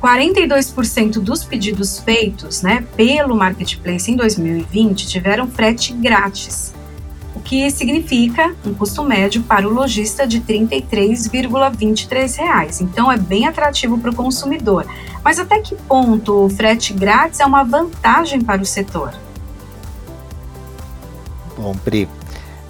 42% 0.07 1.15
dos 1.15 1.43
pedidos 1.43 1.99
feitos 1.99 2.63
né, 2.63 2.87
pelo 2.97 3.35
Marketplace 3.35 4.09
em 4.09 4.15
2020 4.15 5.05
tiveram 5.05 5.49
frete 5.49 5.93
grátis, 5.93 6.73
o 7.35 7.41
que 7.41 7.69
significa 7.73 8.55
um 8.65 8.73
custo 8.73 9.03
médio 9.03 9.43
para 9.43 9.67
o 9.67 9.73
lojista 9.73 10.25
de 10.25 10.39
R$ 10.39 10.61
33,23. 10.69 12.83
Então 12.83 13.11
é 13.11 13.17
bem 13.17 13.49
atrativo 13.49 13.99
para 13.99 14.13
o 14.13 14.15
consumidor. 14.15 14.87
Mas 15.25 15.41
até 15.41 15.61
que 15.61 15.75
ponto 15.75 16.45
o 16.45 16.49
frete 16.49 16.93
grátis 16.93 17.41
é 17.41 17.45
uma 17.45 17.65
vantagem 17.65 18.41
para 18.41 18.63
o 18.63 18.65
setor? 18.65 19.13
Bom, 21.59 21.75
Pri, 21.75 22.09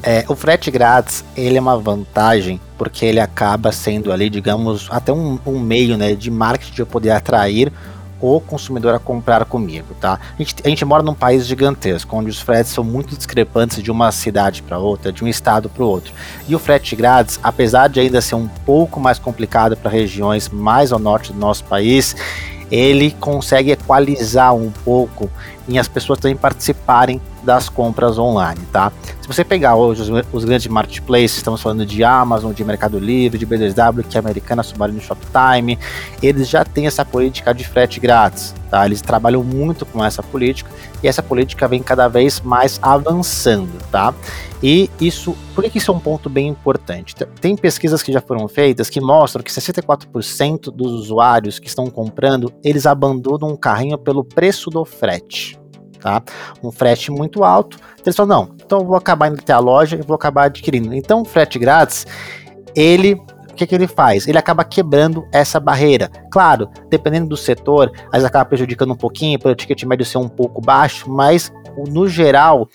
é, 0.02 0.24
o 0.26 0.34
frete 0.34 0.70
grátis 0.70 1.22
ele 1.36 1.58
é 1.58 1.60
uma 1.60 1.78
vantagem 1.78 2.58
porque 2.76 3.04
ele 3.04 3.20
acaba 3.20 3.72
sendo 3.72 4.12
ali, 4.12 4.28
digamos, 4.28 4.88
até 4.90 5.12
um, 5.12 5.38
um 5.46 5.58
meio 5.58 5.96
né, 5.96 6.14
de 6.14 6.30
marketing 6.30 6.72
de 6.72 6.80
eu 6.82 6.86
poder 6.86 7.10
atrair 7.10 7.72
o 8.20 8.40
consumidor 8.40 8.94
a 8.94 8.98
comprar 8.98 9.44
comigo, 9.44 9.94
tá? 10.00 10.18
A 10.34 10.42
gente, 10.42 10.56
a 10.64 10.68
gente 10.68 10.84
mora 10.84 11.02
num 11.02 11.14
país 11.14 11.46
gigantesco, 11.46 12.16
onde 12.16 12.30
os 12.30 12.40
fretes 12.40 12.72
são 12.72 12.82
muito 12.82 13.14
discrepantes 13.14 13.82
de 13.82 13.90
uma 13.90 14.10
cidade 14.10 14.62
para 14.62 14.78
outra, 14.78 15.12
de 15.12 15.22
um 15.22 15.28
estado 15.28 15.68
para 15.68 15.84
o 15.84 15.86
outro. 15.86 16.12
E 16.48 16.54
o 16.54 16.58
frete 16.58 16.96
grátis, 16.96 17.38
apesar 17.42 17.88
de 17.88 18.00
ainda 18.00 18.20
ser 18.20 18.34
um 18.34 18.48
pouco 18.64 18.98
mais 18.98 19.18
complicado 19.18 19.76
para 19.76 19.90
regiões 19.90 20.48
mais 20.48 20.92
ao 20.92 20.98
norte 20.98 21.32
do 21.32 21.38
nosso 21.38 21.64
país, 21.64 22.16
ele 22.70 23.10
consegue 23.20 23.70
equalizar 23.70 24.54
um 24.54 24.70
pouco 24.70 25.30
em 25.68 25.78
as 25.78 25.88
pessoas 25.88 26.18
também 26.18 26.36
participarem 26.36 27.20
das 27.46 27.68
compras 27.68 28.18
online, 28.18 28.60
tá? 28.72 28.92
Se 29.20 29.28
você 29.28 29.44
pegar 29.44 29.76
hoje 29.76 30.02
os, 30.02 30.26
os, 30.32 30.44
grandes 30.44 30.66
marketplaces, 30.66 31.36
estamos 31.36 31.62
falando 31.62 31.86
de 31.86 32.02
Amazon, 32.02 32.52
de 32.52 32.64
Mercado 32.64 32.98
Livre, 32.98 33.38
de 33.38 33.46
B2W, 33.46 34.04
que 34.04 34.16
é 34.16 34.20
americana, 34.20 34.64
Submarino 34.64 35.00
Shoptime, 35.00 35.78
eles 36.20 36.48
já 36.48 36.64
têm 36.64 36.88
essa 36.88 37.04
política 37.04 37.54
de 37.54 37.66
frete 37.66 38.00
grátis, 38.00 38.52
tá? 38.68 38.84
Eles 38.84 39.00
trabalham 39.00 39.44
muito 39.44 39.86
com 39.86 40.04
essa 40.04 40.22
política 40.24 40.68
e 41.02 41.06
essa 41.06 41.22
política 41.22 41.68
vem 41.68 41.82
cada 41.82 42.08
vez 42.08 42.40
mais 42.40 42.80
avançando, 42.82 43.78
tá? 43.92 44.12
E 44.60 44.90
isso, 45.00 45.36
por 45.54 45.62
que 45.64 45.78
isso 45.78 45.92
é 45.92 45.94
um 45.94 46.00
ponto 46.00 46.28
bem 46.28 46.48
importante? 46.48 47.14
Tem 47.40 47.56
pesquisas 47.56 48.02
que 48.02 48.10
já 48.10 48.20
foram 48.20 48.48
feitas 48.48 48.90
que 48.90 49.00
mostram 49.00 49.42
que 49.44 49.52
64% 49.52 50.72
dos 50.72 50.92
usuários 50.92 51.60
que 51.60 51.68
estão 51.68 51.88
comprando, 51.88 52.52
eles 52.64 52.86
abandonam 52.86 53.50
um 53.50 53.56
carrinho 53.56 53.98
pelo 53.98 54.24
preço 54.24 54.68
do 54.68 54.84
frete 54.84 55.56
tá? 56.00 56.22
Um 56.62 56.70
frete 56.70 57.10
muito 57.10 57.44
alto. 57.44 57.78
Eles 58.04 58.16
falam, 58.16 58.36
não, 58.36 58.54
então 58.54 58.80
eu 58.80 58.84
vou 58.84 58.96
acabar 58.96 59.28
indo 59.28 59.40
até 59.40 59.52
a 59.52 59.58
loja 59.58 59.96
e 59.96 60.02
vou 60.02 60.14
acabar 60.14 60.44
adquirindo. 60.44 60.94
Então, 60.94 61.22
o 61.22 61.24
frete 61.24 61.58
grátis, 61.58 62.06
ele 62.74 63.20
o 63.50 63.54
que, 63.56 63.66
que 63.66 63.74
ele 63.74 63.86
faz? 63.86 64.28
Ele 64.28 64.36
acaba 64.36 64.62
quebrando 64.64 65.26
essa 65.32 65.58
barreira. 65.58 66.10
Claro, 66.30 66.68
dependendo 66.90 67.26
do 67.26 67.38
setor, 67.38 67.90
às 68.08 68.12
vezes 68.12 68.26
acaba 68.26 68.44
prejudicando 68.44 68.92
um 68.92 68.96
pouquinho, 68.96 69.38
para 69.38 69.52
o 69.52 69.54
ticket 69.54 69.82
médio 69.84 70.04
ser 70.04 70.18
um 70.18 70.28
pouco 70.28 70.60
baixo, 70.60 71.10
mas 71.10 71.50
no 71.88 72.06
geral, 72.06 72.68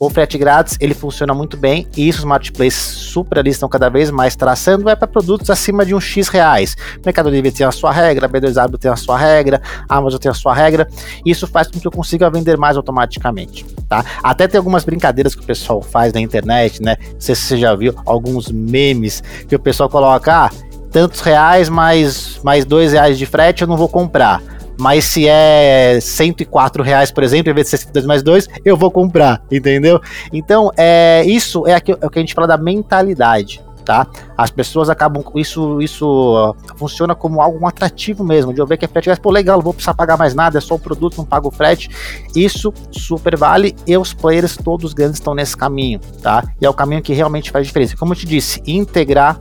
o 0.00 0.08
frete 0.08 0.38
grátis 0.38 0.76
ele 0.80 0.94
funciona 0.94 1.34
muito 1.34 1.56
bem 1.56 1.88
e 1.96 2.08
isso 2.08 2.20
os 2.20 2.24
marketplaces 2.24 2.80
super 2.80 3.40
ali 3.40 3.50
estão 3.50 3.68
cada 3.68 3.88
vez 3.88 4.10
mais 4.12 4.36
traçando 4.36 4.88
é 4.88 4.94
para 4.94 5.08
produtos 5.08 5.50
acima 5.50 5.84
de 5.84 5.92
um 5.92 6.00
X 6.00 6.28
reais. 6.28 6.76
Mercado 7.04 7.28
Livre 7.28 7.50
tem 7.50 7.66
a 7.66 7.72
sua 7.72 7.90
regra, 7.90 8.26
a 8.26 8.28
B2W 8.28 8.78
tem 8.78 8.90
a 8.90 8.96
sua 8.96 9.18
regra, 9.18 9.60
Amazon 9.88 10.20
tem 10.20 10.30
a 10.30 10.34
sua 10.34 10.54
regra. 10.54 10.86
Isso 11.26 11.48
faz 11.48 11.66
com 11.66 11.80
que 11.80 11.86
eu 11.86 11.90
consiga 11.90 12.30
vender 12.30 12.56
mais 12.56 12.76
automaticamente, 12.76 13.64
tá? 13.88 14.04
Até 14.22 14.46
tem 14.46 14.58
algumas 14.58 14.84
brincadeiras 14.84 15.34
que 15.34 15.42
o 15.42 15.46
pessoal 15.46 15.82
faz 15.82 16.12
na 16.12 16.20
internet, 16.20 16.80
né? 16.80 16.96
Não 17.14 17.20
sei 17.20 17.34
se 17.34 17.42
você 17.42 17.56
já 17.56 17.74
viu 17.74 17.92
alguns 18.06 18.52
memes 18.52 19.20
que 19.48 19.56
o 19.56 19.58
pessoal 19.58 19.88
coloca, 19.88 20.44
ah, 20.44 20.50
tantos 20.92 21.20
reais 21.20 21.68
mais 21.68 22.40
mais 22.44 22.64
dois 22.64 22.92
reais 22.92 23.18
de 23.18 23.26
frete 23.26 23.62
eu 23.62 23.68
não 23.68 23.76
vou 23.76 23.88
comprar 23.88 24.40
mas 24.78 25.04
se 25.04 25.26
é 25.28 25.98
104 26.00 26.82
reais, 26.82 27.10
por 27.10 27.24
exemplo, 27.24 27.50
em 27.50 27.54
vez 27.54 27.66
de 27.66 27.70
62 27.70 28.06
mais 28.06 28.22
2, 28.22 28.48
eu 28.64 28.76
vou 28.76 28.90
comprar, 28.90 29.42
entendeu? 29.50 30.00
Então, 30.32 30.70
é, 30.76 31.24
isso 31.26 31.66
é, 31.66 31.74
aqui, 31.74 31.92
é 31.92 32.06
o 32.06 32.10
que 32.10 32.18
a 32.18 32.22
gente 32.22 32.34
fala 32.34 32.46
da 32.46 32.56
mentalidade. 32.56 33.60
Tá? 33.84 34.06
As 34.36 34.50
pessoas 34.50 34.90
acabam 34.90 35.24
isso 35.34 35.80
isso 35.80 36.54
funciona 36.76 37.14
como 37.14 37.40
algo 37.40 37.58
um 37.58 37.66
atrativo 37.66 38.22
mesmo, 38.22 38.52
de 38.52 38.60
eu 38.60 38.66
ver 38.66 38.76
que 38.76 38.84
é 38.84 38.88
frete, 38.88 39.08
pô, 39.18 39.30
legal, 39.30 39.56
não 39.56 39.64
vou 39.64 39.72
precisar 39.72 39.94
pagar 39.94 40.18
mais 40.18 40.34
nada, 40.34 40.58
é 40.58 40.60
só 40.60 40.74
o 40.74 40.78
produto, 40.78 41.16
não 41.16 41.24
pago 41.24 41.48
o 41.48 41.50
frete. 41.50 41.88
Isso 42.36 42.70
super 42.90 43.34
vale 43.34 43.74
e 43.86 43.96
os 43.96 44.12
players 44.12 44.58
todos 44.58 44.92
grandes 44.92 45.16
estão 45.16 45.34
nesse 45.34 45.56
caminho, 45.56 46.00
tá? 46.22 46.44
E 46.60 46.66
é 46.66 46.68
o 46.68 46.74
caminho 46.74 47.00
que 47.00 47.14
realmente 47.14 47.50
faz 47.50 47.66
diferença. 47.66 47.96
Como 47.96 48.12
eu 48.12 48.16
te 48.16 48.26
disse, 48.26 48.62
integrar 48.66 49.40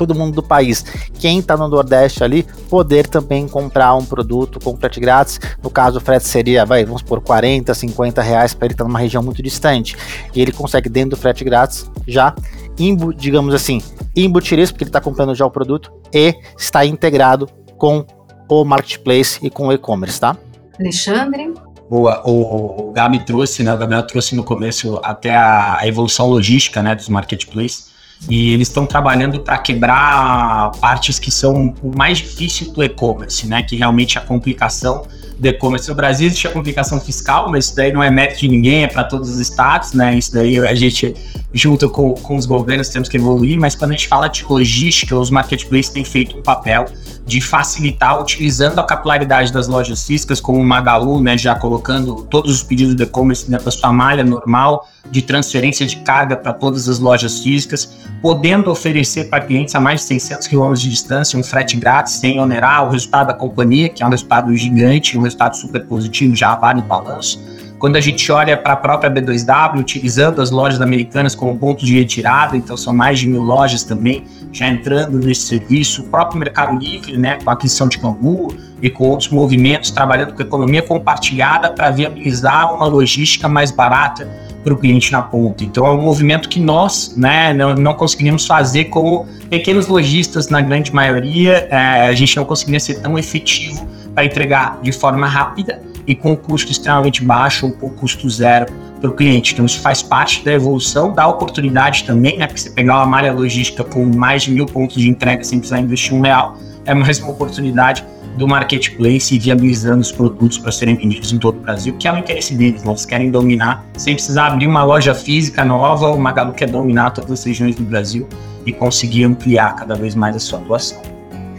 todo 0.00 0.14
mundo 0.14 0.36
do 0.36 0.42
país, 0.42 0.82
quem 1.18 1.40
está 1.40 1.58
no 1.58 1.68
Nordeste 1.68 2.24
ali, 2.24 2.46
poder 2.70 3.06
também 3.06 3.46
comprar 3.46 3.94
um 3.94 4.04
produto 4.04 4.58
com 4.58 4.74
frete 4.74 4.98
grátis. 4.98 5.38
No 5.62 5.68
caso, 5.68 5.98
o 5.98 6.00
frete 6.00 6.26
seria, 6.26 6.64
vai, 6.64 6.86
vamos 6.86 7.02
por 7.02 7.20
40, 7.20 7.74
50 7.74 8.22
reais 8.22 8.54
para 8.54 8.66
ele 8.66 8.72
estar 8.72 8.84
tá 8.84 8.88
numa 8.88 8.98
região 8.98 9.22
muito 9.22 9.42
distante. 9.42 9.94
E 10.34 10.40
ele 10.40 10.52
consegue, 10.52 10.88
dentro 10.88 11.10
do 11.10 11.16
frete 11.18 11.44
grátis, 11.44 11.90
já, 12.08 12.34
imbu, 12.78 13.12
digamos 13.12 13.52
assim, 13.52 13.82
embutir 14.16 14.58
isso, 14.58 14.72
porque 14.72 14.84
ele 14.84 14.88
está 14.88 15.02
comprando 15.02 15.34
já 15.34 15.44
o 15.44 15.50
produto 15.50 15.92
e 16.14 16.34
está 16.56 16.86
integrado 16.86 17.46
com 17.76 18.06
o 18.48 18.64
marketplace 18.64 19.38
e 19.42 19.50
com 19.50 19.66
o 19.66 19.72
e-commerce, 19.72 20.18
tá? 20.18 20.34
Alexandre? 20.78 21.52
Boa, 21.90 22.22
o, 22.24 22.88
o 22.88 22.92
Gabi 22.92 23.18
trouxe, 23.18 23.62
né, 23.62 23.74
o 23.74 23.76
Gabriel 23.76 24.06
trouxe 24.06 24.34
no 24.34 24.44
começo 24.44 24.98
até 25.02 25.34
a, 25.34 25.78
a 25.78 25.86
evolução 25.86 26.26
logística, 26.26 26.82
né, 26.82 26.94
dos 26.94 27.10
marketplaces. 27.10 27.89
E 28.28 28.52
eles 28.52 28.68
estão 28.68 28.84
trabalhando 28.84 29.40
para 29.40 29.56
quebrar 29.58 30.72
partes 30.80 31.18
que 31.18 31.30
são 31.30 31.74
o 31.82 31.96
mais 31.96 32.18
difícil 32.18 32.72
do 32.72 32.82
e-commerce, 32.82 33.46
né? 33.46 33.62
Que 33.62 33.76
realmente 33.76 34.18
a 34.18 34.20
complicação 34.20 35.06
do 35.38 35.48
e-commerce. 35.48 35.88
No 35.88 35.94
Brasil 35.94 36.26
existe 36.26 36.46
a 36.46 36.50
complicação 36.50 37.00
fiscal, 37.00 37.50
mas 37.50 37.66
isso 37.66 37.76
daí 37.76 37.92
não 37.92 38.02
é 38.02 38.10
mérito 38.10 38.40
de 38.40 38.48
ninguém, 38.48 38.84
é 38.84 38.86
para 38.86 39.04
todos 39.04 39.30
os 39.30 39.40
estados, 39.40 39.94
né? 39.94 40.16
Isso 40.16 40.34
daí 40.34 40.58
a 40.58 40.74
gente, 40.74 41.14
junto 41.52 41.88
com, 41.88 42.12
com 42.12 42.36
os 42.36 42.44
governos, 42.44 42.88
temos 42.90 43.08
que 43.08 43.16
evoluir. 43.16 43.58
Mas 43.58 43.74
quando 43.74 43.92
a 43.92 43.94
gente 43.94 44.06
fala 44.06 44.28
de 44.28 44.44
logística, 44.44 45.16
os 45.16 45.30
marketplaces 45.30 45.90
têm 45.90 46.04
feito 46.04 46.36
um 46.36 46.42
papel 46.42 46.86
de 47.30 47.40
facilitar, 47.40 48.20
utilizando 48.20 48.80
a 48.80 48.82
capilaridade 48.82 49.52
das 49.52 49.68
lojas 49.68 50.04
físicas, 50.04 50.40
como 50.40 50.58
o 50.58 50.64
Magalu, 50.64 51.20
né, 51.20 51.38
já 51.38 51.54
colocando 51.54 52.24
todos 52.24 52.52
os 52.52 52.62
pedidos 52.64 52.96
de 52.96 53.04
e-commerce 53.04 53.48
dentro 53.48 53.66
da 53.66 53.70
sua 53.70 53.92
malha 53.92 54.24
normal, 54.24 54.88
de 55.08 55.22
transferência 55.22 55.86
de 55.86 55.98
carga 55.98 56.36
para 56.36 56.52
todas 56.52 56.88
as 56.88 56.98
lojas 56.98 57.38
físicas, 57.38 57.96
podendo 58.20 58.68
oferecer 58.68 59.30
para 59.30 59.44
clientes 59.44 59.76
a 59.76 59.80
mais 59.80 60.00
de 60.00 60.06
600 60.08 60.48
km 60.48 60.74
de 60.74 60.90
distância 60.90 61.38
um 61.38 61.42
frete 61.44 61.76
grátis, 61.76 62.14
sem 62.14 62.40
onerar 62.40 62.88
o 62.88 62.90
resultado 62.90 63.28
da 63.28 63.34
companhia, 63.34 63.88
que 63.88 64.02
é 64.02 64.06
um 64.06 64.10
resultado 64.10 64.54
gigante, 64.56 65.16
um 65.16 65.22
resultado 65.22 65.56
super 65.56 65.86
positivo, 65.86 66.34
já 66.34 66.56
vale 66.56 66.80
no 66.80 66.86
balanço 66.88 67.38
quando 67.80 67.96
a 67.96 68.00
gente 68.00 68.30
olha 68.30 68.58
para 68.58 68.74
a 68.74 68.76
própria 68.76 69.10
B2W, 69.10 69.80
utilizando 69.80 70.42
as 70.42 70.50
lojas 70.50 70.82
americanas 70.82 71.34
como 71.34 71.56
ponto 71.58 71.82
de 71.82 71.98
retirada, 71.98 72.54
então 72.54 72.76
são 72.76 72.92
mais 72.92 73.18
de 73.18 73.26
mil 73.26 73.40
lojas 73.40 73.82
também 73.82 74.22
já 74.52 74.68
entrando 74.68 75.18
nesse 75.18 75.46
serviço, 75.46 76.02
o 76.02 76.04
próprio 76.04 76.38
Mercado 76.38 76.78
Livre, 76.78 77.16
né, 77.16 77.38
com 77.42 77.48
a 77.48 77.54
aquisição 77.54 77.88
de 77.88 77.98
Canguru 77.98 78.54
e 78.82 78.90
com 78.90 79.08
outros 79.08 79.30
movimentos, 79.30 79.90
trabalhando 79.90 80.34
com 80.34 80.42
economia 80.42 80.82
compartilhada 80.82 81.70
para 81.70 81.90
viabilizar 81.90 82.74
uma 82.74 82.86
logística 82.86 83.48
mais 83.48 83.70
barata 83.70 84.28
para 84.62 84.74
o 84.74 84.76
cliente 84.76 85.10
na 85.10 85.22
ponta. 85.22 85.64
Então 85.64 85.86
é 85.86 85.90
um 85.90 86.02
movimento 86.02 86.50
que 86.50 86.60
nós 86.60 87.14
né, 87.16 87.54
não, 87.54 87.74
não 87.74 87.94
conseguimos 87.94 88.46
fazer 88.46 88.86
como 88.86 89.26
pequenos 89.48 89.86
lojistas, 89.86 90.50
na 90.50 90.60
grande 90.60 90.94
maioria, 90.94 91.66
é, 91.70 92.08
a 92.08 92.12
gente 92.12 92.36
não 92.36 92.44
conseguiria 92.44 92.80
ser 92.80 93.00
tão 93.00 93.18
efetivo 93.18 93.88
para 94.14 94.26
entregar 94.26 94.78
de 94.82 94.92
forma 94.92 95.26
rápida 95.26 95.80
e 96.06 96.14
com 96.14 96.36
custo 96.36 96.70
extremamente 96.70 97.24
baixo 97.24 97.66
ou 97.66 97.72
com 97.72 97.90
custo 97.90 98.28
zero 98.28 98.66
para 99.00 99.10
o 99.10 99.12
cliente. 99.12 99.52
Então, 99.52 99.64
isso 99.64 99.80
faz 99.80 100.02
parte 100.02 100.44
da 100.44 100.52
evolução, 100.52 101.12
da 101.12 101.26
oportunidade 101.26 102.04
também, 102.04 102.38
né? 102.38 102.46
Porque 102.46 102.60
você 102.60 102.70
pegar 102.70 102.96
uma 102.96 103.06
malha 103.06 103.32
logística 103.32 103.82
com 103.82 104.04
mais 104.04 104.42
de 104.42 104.50
mil 104.50 104.66
pontos 104.66 104.96
de 104.96 105.08
entrega 105.08 105.42
sem 105.42 105.58
precisar 105.58 105.80
investir 105.80 106.14
um 106.14 106.20
real, 106.20 106.56
é 106.84 106.94
mais 106.94 107.18
uma 107.18 107.30
oportunidade 107.30 108.04
do 108.36 108.46
marketplace 108.46 109.34
e 109.34 109.38
viabilizando 109.38 110.00
os 110.00 110.12
produtos 110.12 110.58
para 110.58 110.72
serem 110.72 110.96
vendidos 110.96 111.32
em 111.32 111.38
todo 111.38 111.58
o 111.58 111.60
Brasil, 111.60 111.94
que 111.98 112.06
é 112.06 112.12
o 112.12 112.16
interesse 112.16 112.54
deles, 112.54 112.82
né? 112.82 112.90
eles 112.90 113.04
querem 113.04 113.30
dominar, 113.30 113.84
sem 113.96 114.14
precisar 114.14 114.48
abrir 114.48 114.66
uma 114.66 114.84
loja 114.84 115.14
física 115.14 115.64
nova, 115.64 116.08
o 116.08 116.18
Magalu 116.18 116.52
quer 116.52 116.70
dominar 116.70 117.10
todas 117.10 117.32
as 117.32 117.44
regiões 117.44 117.76
do 117.76 117.82
Brasil 117.82 118.28
e 118.64 118.72
conseguir 118.72 119.24
ampliar 119.24 119.74
cada 119.74 119.94
vez 119.94 120.14
mais 120.14 120.36
a 120.36 120.38
sua 120.38 120.58
atuação. 120.58 121.09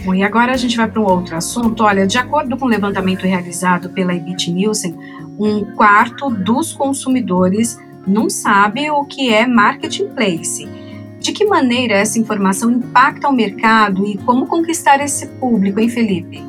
Bom, 0.03 0.15
e 0.15 0.23
agora 0.23 0.51
a 0.51 0.57
gente 0.57 0.75
vai 0.77 0.89
para 0.89 1.01
um 1.01 1.05
outro 1.05 1.35
assunto. 1.35 1.83
Olha, 1.83 2.07
de 2.07 2.17
acordo 2.17 2.57
com 2.57 2.65
o 2.65 2.69
levantamento 2.69 3.23
realizado 3.23 3.89
pela 3.89 4.15
Ebit 4.15 4.51
Nielsen, 4.51 4.97
um 5.37 5.63
quarto 5.75 6.29
dos 6.29 6.73
consumidores 6.73 7.79
não 8.07 8.29
sabe 8.29 8.89
o 8.89 9.05
que 9.05 9.31
é 9.31 9.45
marketplace. 9.45 10.67
De 11.19 11.31
que 11.31 11.45
maneira 11.45 11.93
essa 11.93 12.17
informação 12.17 12.71
impacta 12.71 13.29
o 13.29 13.31
mercado 13.31 14.07
e 14.07 14.17
como 14.17 14.47
conquistar 14.47 14.99
esse 15.03 15.27
público, 15.27 15.79
hein, 15.79 15.87
Felipe? 15.87 16.43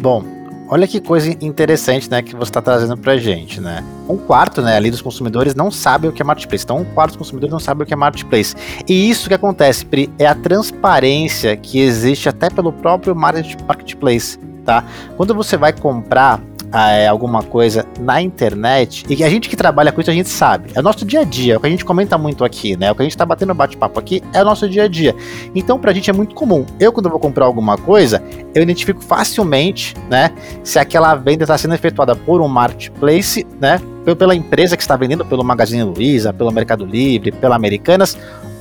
Bom, 0.00 0.24
olha 0.68 0.86
que 0.86 1.00
coisa 1.00 1.30
interessante, 1.44 2.10
né, 2.10 2.22
que 2.22 2.34
você 2.34 2.50
está 2.50 2.60
trazendo 2.60 2.96
para 2.96 3.16
gente, 3.16 3.60
né? 3.60 3.84
Um 4.08 4.16
quarto, 4.16 4.62
né, 4.62 4.76
ali 4.76 4.90
dos 4.90 5.02
consumidores 5.02 5.54
não 5.54 5.70
sabe 5.70 6.08
o 6.08 6.12
que 6.12 6.22
é 6.22 6.24
marketplace. 6.24 6.64
Então, 6.64 6.78
um 6.78 6.84
quarto 6.84 7.10
dos 7.10 7.18
consumidores 7.18 7.52
não 7.52 7.60
sabe 7.60 7.82
o 7.82 7.86
que 7.86 7.92
é 7.92 7.96
marketplace. 7.96 8.54
E 8.88 9.08
isso 9.08 9.28
que 9.28 9.34
acontece, 9.34 9.84
Pri, 9.84 10.10
é 10.18 10.26
a 10.26 10.34
transparência 10.34 11.56
que 11.56 11.78
existe 11.78 12.28
até 12.28 12.50
pelo 12.50 12.72
próprio 12.72 13.14
marketplace, 13.14 14.38
tá? 14.64 14.84
Quando 15.16 15.34
você 15.34 15.56
vai 15.56 15.72
comprar 15.72 16.40
é, 16.72 17.06
alguma 17.06 17.42
coisa 17.42 17.86
na 18.00 18.20
internet, 18.20 19.04
e 19.08 19.24
a 19.24 19.28
gente 19.28 19.48
que 19.48 19.56
trabalha 19.56 19.92
com 19.92 20.00
isso, 20.00 20.10
a 20.10 20.14
gente 20.14 20.28
sabe. 20.28 20.70
É 20.74 20.80
o 20.80 20.82
nosso 20.82 21.04
dia 21.04 21.20
a 21.20 21.24
dia, 21.24 21.54
é 21.54 21.56
o 21.56 21.60
que 21.60 21.66
a 21.66 21.70
gente 21.70 21.84
comenta 21.84 22.18
muito 22.18 22.44
aqui, 22.44 22.76
né? 22.76 22.86
É 22.86 22.92
o 22.92 22.94
que 22.94 23.02
a 23.02 23.04
gente 23.04 23.16
tá 23.16 23.24
batendo 23.24 23.54
bate-papo 23.54 23.98
aqui 23.98 24.22
é 24.32 24.42
o 24.42 24.44
nosso 24.44 24.68
dia 24.68 24.84
a 24.84 24.88
dia. 24.88 25.14
Então, 25.54 25.78
pra 25.78 25.92
gente 25.92 26.10
é 26.10 26.12
muito 26.12 26.34
comum. 26.34 26.66
Eu, 26.78 26.92
quando 26.92 27.08
vou 27.08 27.18
comprar 27.18 27.46
alguma 27.46 27.76
coisa, 27.76 28.22
eu 28.54 28.62
identifico 28.62 29.02
facilmente, 29.02 29.94
né? 30.10 30.30
Se 30.62 30.78
aquela 30.78 31.14
venda 31.14 31.44
está 31.44 31.56
sendo 31.56 31.74
efetuada 31.74 32.14
por 32.14 32.40
um 32.40 32.48
marketplace, 32.48 33.46
né? 33.60 33.80
Pela 34.18 34.34
empresa 34.34 34.76
que 34.76 34.82
está 34.82 34.96
vendendo, 34.96 35.24
pelo 35.24 35.42
Magazine 35.42 35.82
Luiza, 35.82 36.32
pelo 36.32 36.52
Mercado 36.52 36.84
Livre, 36.84 37.32
pela 37.32 37.56
Americanas, 37.56 38.16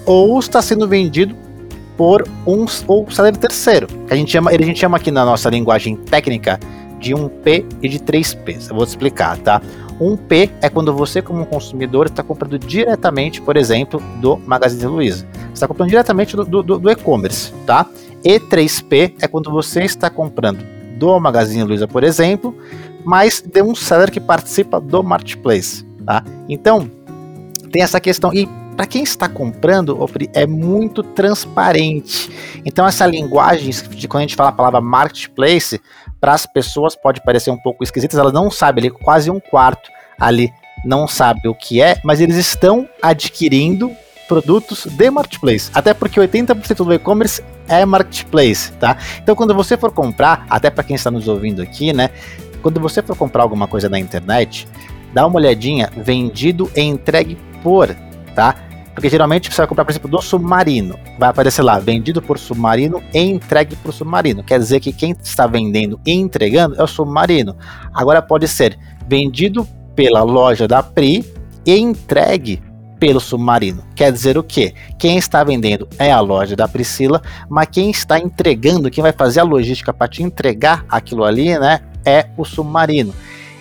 ou 0.06 0.40
está 0.40 0.62
sendo 0.62 0.88
vendido 0.88 1.36
por 1.98 2.28
um 2.46 2.66
ou 2.88 3.10
salário 3.10 3.38
terceiro. 3.38 3.88
Que 4.08 4.14
a 4.14 4.18
gente 4.18 4.32
chama, 4.32 4.52
a 4.52 4.62
gente 4.62 4.80
chama 4.80 4.98
aqui 4.98 5.12
na 5.12 5.26
nossa 5.26 5.50
linguagem 5.50 5.96
técnica 5.96 6.60
de 7.06 7.14
1P 7.14 7.66
e 7.84 7.88
de 7.88 8.00
3P. 8.00 8.70
Eu 8.70 8.76
vou 8.76 8.84
te 8.84 8.90
explicar, 8.90 9.38
tá? 9.38 9.62
1P 10.02 10.50
é 10.60 10.70
quando 10.70 10.92
você, 10.92 11.22
como 11.22 11.46
consumidor, 11.46 12.08
está 12.08 12.24
comprando 12.24 12.58
diretamente, 12.58 13.40
por 13.40 13.56
exemplo, 13.56 14.02
do 14.20 14.38
Magazine 14.38 14.88
Luiza. 14.88 15.28
Está 15.54 15.68
comprando 15.68 15.90
diretamente 15.90 16.36
do, 16.36 16.44
do, 16.44 16.80
do 16.80 16.90
e-commerce, 16.90 17.54
tá? 17.68 17.86
E 18.24 18.40
3P 18.40 19.14
é 19.22 19.28
quando 19.28 19.52
você 19.52 19.84
está 19.84 20.10
comprando 20.10 20.66
do 20.98 21.20
Magazine 21.20 21.64
Luiza, 21.64 21.88
por 21.88 22.04
exemplo, 22.04 22.58
mas 23.06 23.40
de 23.40 23.62
um 23.62 23.76
seller 23.76 24.10
que 24.10 24.20
participa 24.20 24.82
do 24.82 25.04
marketplace, 25.04 25.86
tá? 26.04 26.24
Então, 26.50 26.90
tem 27.72 27.84
essa 27.84 28.00
questão. 28.00 28.34
E 28.34 28.50
para 28.76 28.86
quem 28.86 29.04
está 29.04 29.30
comprando, 29.30 29.98
é 30.34 30.46
muito 30.46 31.02
transparente. 31.02 32.30
Então, 32.66 32.86
essa 32.86 33.06
linguagem, 33.06 33.72
quando 34.10 34.18
a 34.18 34.22
gente 34.22 34.36
fala 34.36 34.50
a 34.50 34.52
palavra 34.52 34.82
marketplace, 34.82 35.80
para 36.20 36.34
as 36.34 36.46
pessoas 36.46 36.96
pode 36.96 37.22
parecer 37.22 37.52
um 37.52 37.58
pouco 37.58 37.84
esquisita, 37.84 38.20
elas 38.20 38.34
não 38.34 38.50
sabem, 38.50 38.86
ali, 38.86 38.92
quase 38.92 39.30
um 39.30 39.40
quarto 39.40 39.90
ali 40.20 40.52
não 40.84 41.08
sabe 41.08 41.48
o 41.48 41.56
que 41.56 41.82
é, 41.82 42.00
mas 42.04 42.22
eles 42.22 42.38
estão 42.38 42.88
adquirindo 43.02 43.92
produtos 44.28 44.86
de 44.86 45.10
marketplace. 45.10 45.70
Até 45.74 45.94
porque 45.94 46.20
80% 46.20 46.84
do 46.84 46.94
e-commerce 46.94 47.44
é 47.68 47.86
marketplace, 47.86 48.72
tá? 48.74 48.98
Então, 49.22 49.36
quando 49.36 49.54
você 49.54 49.78
for 49.78 49.92
comprar, 49.92 50.46
até 50.50 50.70
para 50.70 50.84
quem 50.84 50.96
está 50.96 51.10
nos 51.10 51.28
ouvindo 51.28 51.62
aqui, 51.62 51.94
né? 51.94 52.10
Quando 52.62 52.80
você 52.80 53.02
for 53.02 53.16
comprar 53.16 53.44
alguma 53.44 53.68
coisa 53.68 53.88
na 53.90 54.00
internet, 54.00 54.68
dá 55.14 55.26
uma 55.26 55.38
olhadinha 55.38 55.90
vendido 55.96 56.70
e 56.76 56.82
entregue 56.82 57.38
por, 57.62 57.96
tá? 58.34 58.56
Porque 58.94 59.10
geralmente 59.10 59.52
você 59.52 59.58
vai 59.58 59.68
comprar, 59.68 59.86
por 59.86 59.92
exemplo, 59.92 60.10
do 60.10 60.22
Submarino. 60.22 60.98
Vai 61.18 61.30
aparecer 61.30 61.62
lá, 61.62 61.80
vendido 61.80 62.22
por 62.22 62.38
Submarino 62.38 63.02
e 63.14 63.20
entregue 63.20 63.76
por 63.78 63.94
Submarino. 63.94 64.44
Quer 64.44 64.60
dizer 64.60 64.80
que 64.80 64.92
quem 64.92 65.16
está 65.22 65.48
vendendo 65.48 66.00
e 66.06 66.12
entregando 66.12 66.76
é 66.76 66.84
o 66.84 66.88
Submarino. 66.88 67.56
Agora 67.94 68.22
pode 68.22 68.48
ser 68.48 68.78
vendido 69.08 69.68
pela 69.96 70.24
loja 70.24 70.68
da 70.68 70.84
Pri 70.84 71.26
e 71.66 71.78
entregue 71.78 72.62
pelo 73.00 73.20
Submarino. 73.20 73.84
Quer 73.96 74.12
dizer 74.12 74.38
o 74.38 74.44
quê? 74.44 74.74
Quem 74.98 75.18
está 75.18 75.44
vendendo 75.44 75.88
é 75.98 76.12
a 76.12 76.20
loja 76.20 76.56
da 76.56 76.68
Priscila, 76.68 77.22
mas 77.50 77.68
quem 77.72 77.90
está 77.90 78.20
entregando, 78.20 78.90
quem 78.90 79.02
vai 79.02 79.12
fazer 79.12 79.40
a 79.40 79.44
logística 79.44 79.94
para 79.94 80.08
te 80.08 80.24
entregar 80.24 80.86
aquilo 80.90 81.24
ali, 81.24 81.58
né, 81.58 81.82
é 82.06 82.28
o 82.38 82.44
Submarino. 82.44 83.14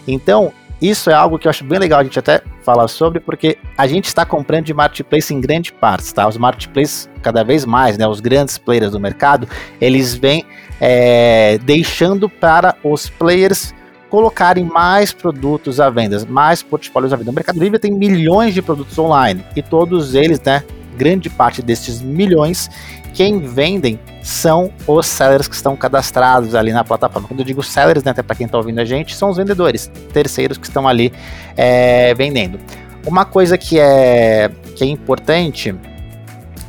Então, 0.07 0.53
isso 0.89 1.11
é 1.11 1.15
algo 1.15 1.39
que 1.39 1.47
eu 1.47 1.51
acho 1.51 1.65
bem 1.65 1.79
legal 1.79 2.01
a 2.01 2.05
gente 2.05 2.19
até 2.19 2.43
falar 2.63 2.89
sobre, 2.89 3.21
porque 3.21 3.59
a 3.77 3.87
gente 3.87 4.07
está 4.07 4.25
comprando 4.25 4.65
de 4.65 4.75
marketplace 4.75 5.33
em 5.33 5.41
grande 5.41 5.73
parte, 5.73 6.13
tá? 6.13 6.27
Os 6.29 6.37
marketplaces, 6.37 7.09
cada 7.23 7.43
vez 7.43 7.65
mais, 7.65 7.97
né? 7.97 8.07
Os 8.07 8.21
grandes 8.21 8.59
players 8.59 8.93
do 8.93 9.01
mercado, 9.01 9.49
eles 9.81 10.15
vêm 10.15 10.45
é, 10.81 11.59
deixando 11.59 12.29
para 12.29 12.77
os 12.83 13.09
players 13.09 13.75
colocarem 14.11 14.65
mais 14.65 15.13
produtos 15.13 15.81
à 15.81 15.91
venda, 15.91 16.25
mais 16.29 16.63
portfólios 16.63 17.13
à 17.13 17.17
venda. 17.17 17.31
O 17.31 17.35
Mercado 17.35 17.59
Livre 17.59 17.79
tem 17.79 17.91
milhões 17.91 18.55
de 18.55 18.63
produtos 18.63 18.97
online 18.99 19.45
e 19.57 19.63
todos 19.63 20.15
eles, 20.15 20.41
né? 20.41 20.63
Grande 20.97 21.29
parte 21.29 21.61
destes 21.61 22.01
milhões, 22.01 22.71
quem 23.15 23.39
vendem 23.39 23.99
são 24.23 24.73
os 24.87 25.07
sellers 25.07 25.47
que 25.47 25.55
estão 25.55 25.77
cadastrados 25.77 26.55
ali 26.55 26.73
na 26.73 26.83
plataforma. 26.83 27.29
Quando 27.29 27.41
eu 27.41 27.47
digo 27.47 27.63
sellers, 27.63 28.03
né, 28.03 28.11
até 28.11 28.23
para 28.23 28.35
quem 28.35 28.47
está 28.47 28.59
ouvindo 28.59 28.81
a 28.81 28.85
gente, 28.85 29.15
são 29.15 29.31
os 29.31 29.37
vendedores, 29.37 29.91
terceiros 30.13 30.59
que 30.59 30.67
estão 30.67 30.89
ali 30.89 31.13
é, 31.57 32.13
vendendo. 32.15 32.59
Uma 33.07 33.25
coisa 33.25 33.57
que 33.57 33.79
é, 33.79 34.51
que 34.75 34.83
é 34.83 34.87
importante 34.87 35.75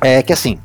é 0.01 0.21
que 0.21 0.31
assim, 0.31 0.60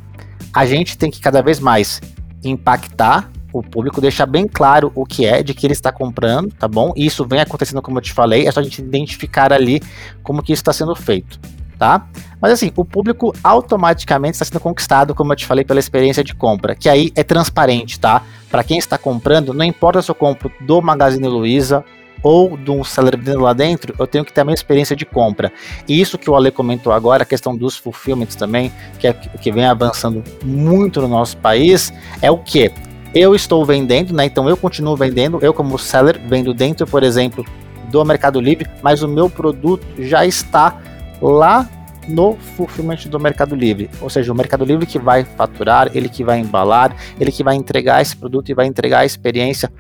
a 0.53 0.67
gente 0.67 0.99
tem 0.99 1.11
que 1.11 1.21
cada 1.21 1.41
vez 1.41 1.59
mais 1.59 2.01
impactar 2.45 3.31
o 3.53 3.63
público, 3.63 4.01
deixar 4.01 4.27
bem 4.27 4.47
claro 4.47 4.93
o 4.95 5.07
que 5.07 5.25
é, 5.25 5.43
de 5.43 5.55
que 5.55 5.67
ele 5.67 5.73
está 5.73 5.91
comprando, 5.91 6.53
tá 6.53 6.69
bom? 6.69 6.93
E 6.95 7.07
isso 7.07 7.27
vem 7.27 7.41
acontecendo, 7.41 7.81
como 7.81 7.99
eu 7.99 8.03
te 8.03 8.13
falei, 8.13 8.47
é 8.47 8.53
só 8.53 8.61
a 8.61 8.63
gente 8.63 8.81
identificar 8.81 9.53
ali 9.53 9.81
como 10.23 10.43
que 10.43 10.53
isso 10.53 10.61
está 10.61 10.73
sendo 10.73 10.95
feito 10.95 11.41
tá? 11.81 12.07
Mas 12.39 12.53
assim, 12.53 12.71
o 12.77 12.85
público 12.85 13.35
automaticamente 13.43 14.35
está 14.35 14.45
sendo 14.45 14.61
conquistado, 14.61 15.15
como 15.15 15.33
eu 15.33 15.37
te 15.37 15.47
falei, 15.47 15.65
pela 15.65 15.81
experiência 15.81 16.23
de 16.23 16.35
compra, 16.35 16.75
que 16.75 16.91
aí 16.91 17.11
é 17.17 17.23
transparente, 17.23 17.99
tá? 17.99 18.23
Para 18.51 18.63
quem 18.63 18.77
está 18.77 18.99
comprando, 18.99 19.55
não 19.55 19.65
importa 19.65 20.03
se 20.03 20.11
eu 20.11 20.15
compro 20.15 20.53
do 20.61 20.83
Magazine 20.83 21.27
Luiza 21.27 21.83
ou 22.23 22.55
de 22.55 22.71
um 22.71 22.85
seller 22.85 23.19
lá 23.41 23.55
dentro, 23.55 23.95
eu 23.99 24.07
tenho 24.07 24.27
que 24.27 24.33
ter 24.33 24.43
a 24.43 24.45
minha 24.45 24.55
experiência 24.55 24.95
de 24.95 25.07
compra. 25.07 25.51
E 25.89 25.99
isso 25.99 26.19
que 26.19 26.29
o 26.29 26.37
Ale 26.37 26.51
comentou 26.51 26.93
agora, 26.93 27.23
a 27.23 27.27
questão 27.27 27.57
dos 27.57 27.79
fulfillments 27.79 28.37
também, 28.37 28.71
que 28.99 29.07
é 29.07 29.15
que 29.15 29.51
vem 29.51 29.65
avançando 29.65 30.23
muito 30.45 31.01
no 31.01 31.09
nosso 31.09 31.39
país, 31.39 31.91
é 32.21 32.31
o 32.31 32.37
que? 32.37 32.71
Eu 33.15 33.35
estou 33.35 33.65
vendendo, 33.65 34.13
né? 34.13 34.27
Então 34.27 34.47
eu 34.51 34.57
continuo 34.57 34.95
vendendo, 34.99 35.39
eu 35.41 35.55
como 35.55 35.79
seller 35.79 36.21
vendo 36.29 36.53
dentro, 36.53 36.87
por 36.87 37.03
exemplo, 37.03 37.43
do 37.91 38.05
Mercado 38.05 38.39
Livre, 38.39 38.69
mas 38.83 39.03
o 39.03 39.09
meu 39.09 39.31
produto 39.31 39.87
já 39.99 40.27
está 40.27 40.79
lá 41.21 41.69
no 42.09 42.35
fulfillment 42.57 43.07
do 43.09 43.21
Mercado 43.21 43.55
Livre. 43.55 43.91
Ou 44.01 44.11
seja, 44.11 44.33
o 44.33 44.35
Mercado 44.35 44.65
Livre 44.65 44.87
que 44.87 44.99
vai 44.99 45.25
faturar, 45.25 45.91
ele 45.95 46.09
que 46.09 46.25
vai 46.25 46.39
embalar, 46.39 46.95
ele 47.19 47.31
que 47.31 47.45
vai 47.45 47.55
entregar 47.55 48.01
esse 48.01 48.17
produto 48.17 48.49
e 48.51 48.55
vai 48.55 48.67
entregar 48.67 49.01
a 49.01 49.05
experiência 49.05 49.71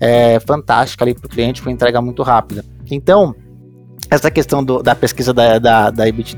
é, 0.00 0.38
fantástica 0.40 1.04
ali 1.04 1.14
para 1.14 1.26
o 1.26 1.28
cliente 1.28 1.62
com 1.62 1.70
entrega 1.70 2.00
muito 2.00 2.22
rápida. 2.22 2.64
Então, 2.90 3.34
essa 4.10 4.30
questão 4.30 4.62
do, 4.62 4.82
da 4.82 4.94
pesquisa 4.94 5.32
da, 5.32 5.58
da, 5.58 5.90
da 5.90 6.08
Ibit 6.08 6.36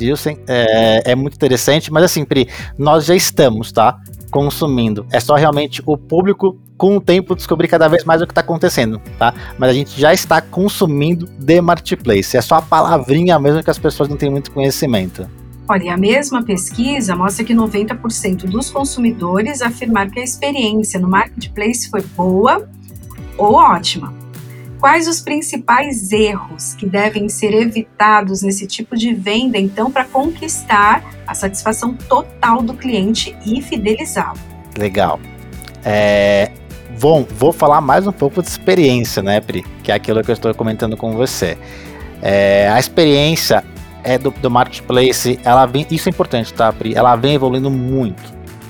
é, 0.48 1.12
é, 1.12 1.14
muito 1.14 1.34
interessante, 1.34 1.92
mas 1.92 2.04
assim, 2.04 2.24
Pri, 2.24 2.48
nós 2.78 3.04
já 3.04 3.14
estamos, 3.14 3.72
tá? 3.72 3.98
Consumindo. 4.30 5.06
É 5.10 5.20
só 5.20 5.34
realmente 5.34 5.82
o 5.84 5.96
público 5.96 6.58
com 6.76 6.96
o 6.96 7.00
tempo 7.00 7.34
descobrir 7.34 7.68
cada 7.68 7.88
vez 7.88 8.04
mais 8.04 8.20
o 8.20 8.26
que 8.26 8.32
está 8.32 8.40
acontecendo, 8.40 9.00
tá? 9.18 9.32
Mas 9.58 9.70
a 9.70 9.72
gente 9.72 9.98
já 9.98 10.12
está 10.12 10.40
consumindo 10.40 11.26
de 11.38 11.60
marketplace. 11.60 12.36
É 12.36 12.40
só 12.40 12.56
a 12.56 12.62
palavrinha 12.62 13.38
mesmo 13.38 13.62
que 13.62 13.70
as 13.70 13.78
pessoas 13.78 14.08
não 14.08 14.16
têm 14.16 14.30
muito 14.30 14.50
conhecimento. 14.50 15.28
Olha, 15.68 15.94
a 15.94 15.96
mesma 15.96 16.44
pesquisa 16.44 17.16
mostra 17.16 17.44
que 17.44 17.52
90% 17.52 18.44
dos 18.44 18.70
consumidores 18.70 19.62
afirmaram 19.62 20.10
que 20.10 20.20
a 20.20 20.22
experiência 20.22 21.00
no 21.00 21.08
marketplace 21.08 21.90
foi 21.90 22.02
boa 22.16 22.68
ou 23.36 23.54
ótima. 23.54 24.14
Quais 24.78 25.08
os 25.08 25.20
principais 25.20 26.12
erros 26.12 26.74
que 26.74 26.86
devem 26.86 27.28
ser 27.28 27.52
evitados 27.52 28.42
nesse 28.42 28.66
tipo 28.66 28.96
de 28.96 29.12
venda, 29.14 29.58
então, 29.58 29.90
para 29.90 30.04
conquistar 30.04 31.02
a 31.26 31.34
satisfação 31.34 31.94
total 31.94 32.62
do 32.62 32.74
cliente 32.74 33.36
e 33.44 33.60
fidelizá-lo? 33.60 34.38
Legal. 34.78 35.18
É, 35.84 36.52
Bom, 36.98 37.26
vou 37.28 37.52
falar 37.52 37.82
mais 37.82 38.06
um 38.06 38.12
pouco 38.12 38.40
de 38.40 38.48
experiência, 38.48 39.22
né, 39.22 39.38
Pri? 39.38 39.62
Que 39.82 39.92
é 39.92 39.94
aquilo 39.94 40.22
que 40.24 40.30
eu 40.30 40.32
estou 40.32 40.54
comentando 40.54 40.96
com 40.96 41.12
você. 41.12 41.58
É, 42.22 42.70
a 42.70 42.78
experiência 42.78 43.62
é 44.02 44.16
do, 44.16 44.30
do 44.30 44.50
marketplace, 44.50 45.38
ela 45.44 45.66
vem, 45.66 45.86
isso 45.90 46.08
é 46.08 46.10
importante, 46.10 46.54
tá, 46.54 46.72
Pri? 46.72 46.94
Ela 46.94 47.14
vem 47.14 47.34
evoluindo 47.34 47.70
muito, 47.70 48.22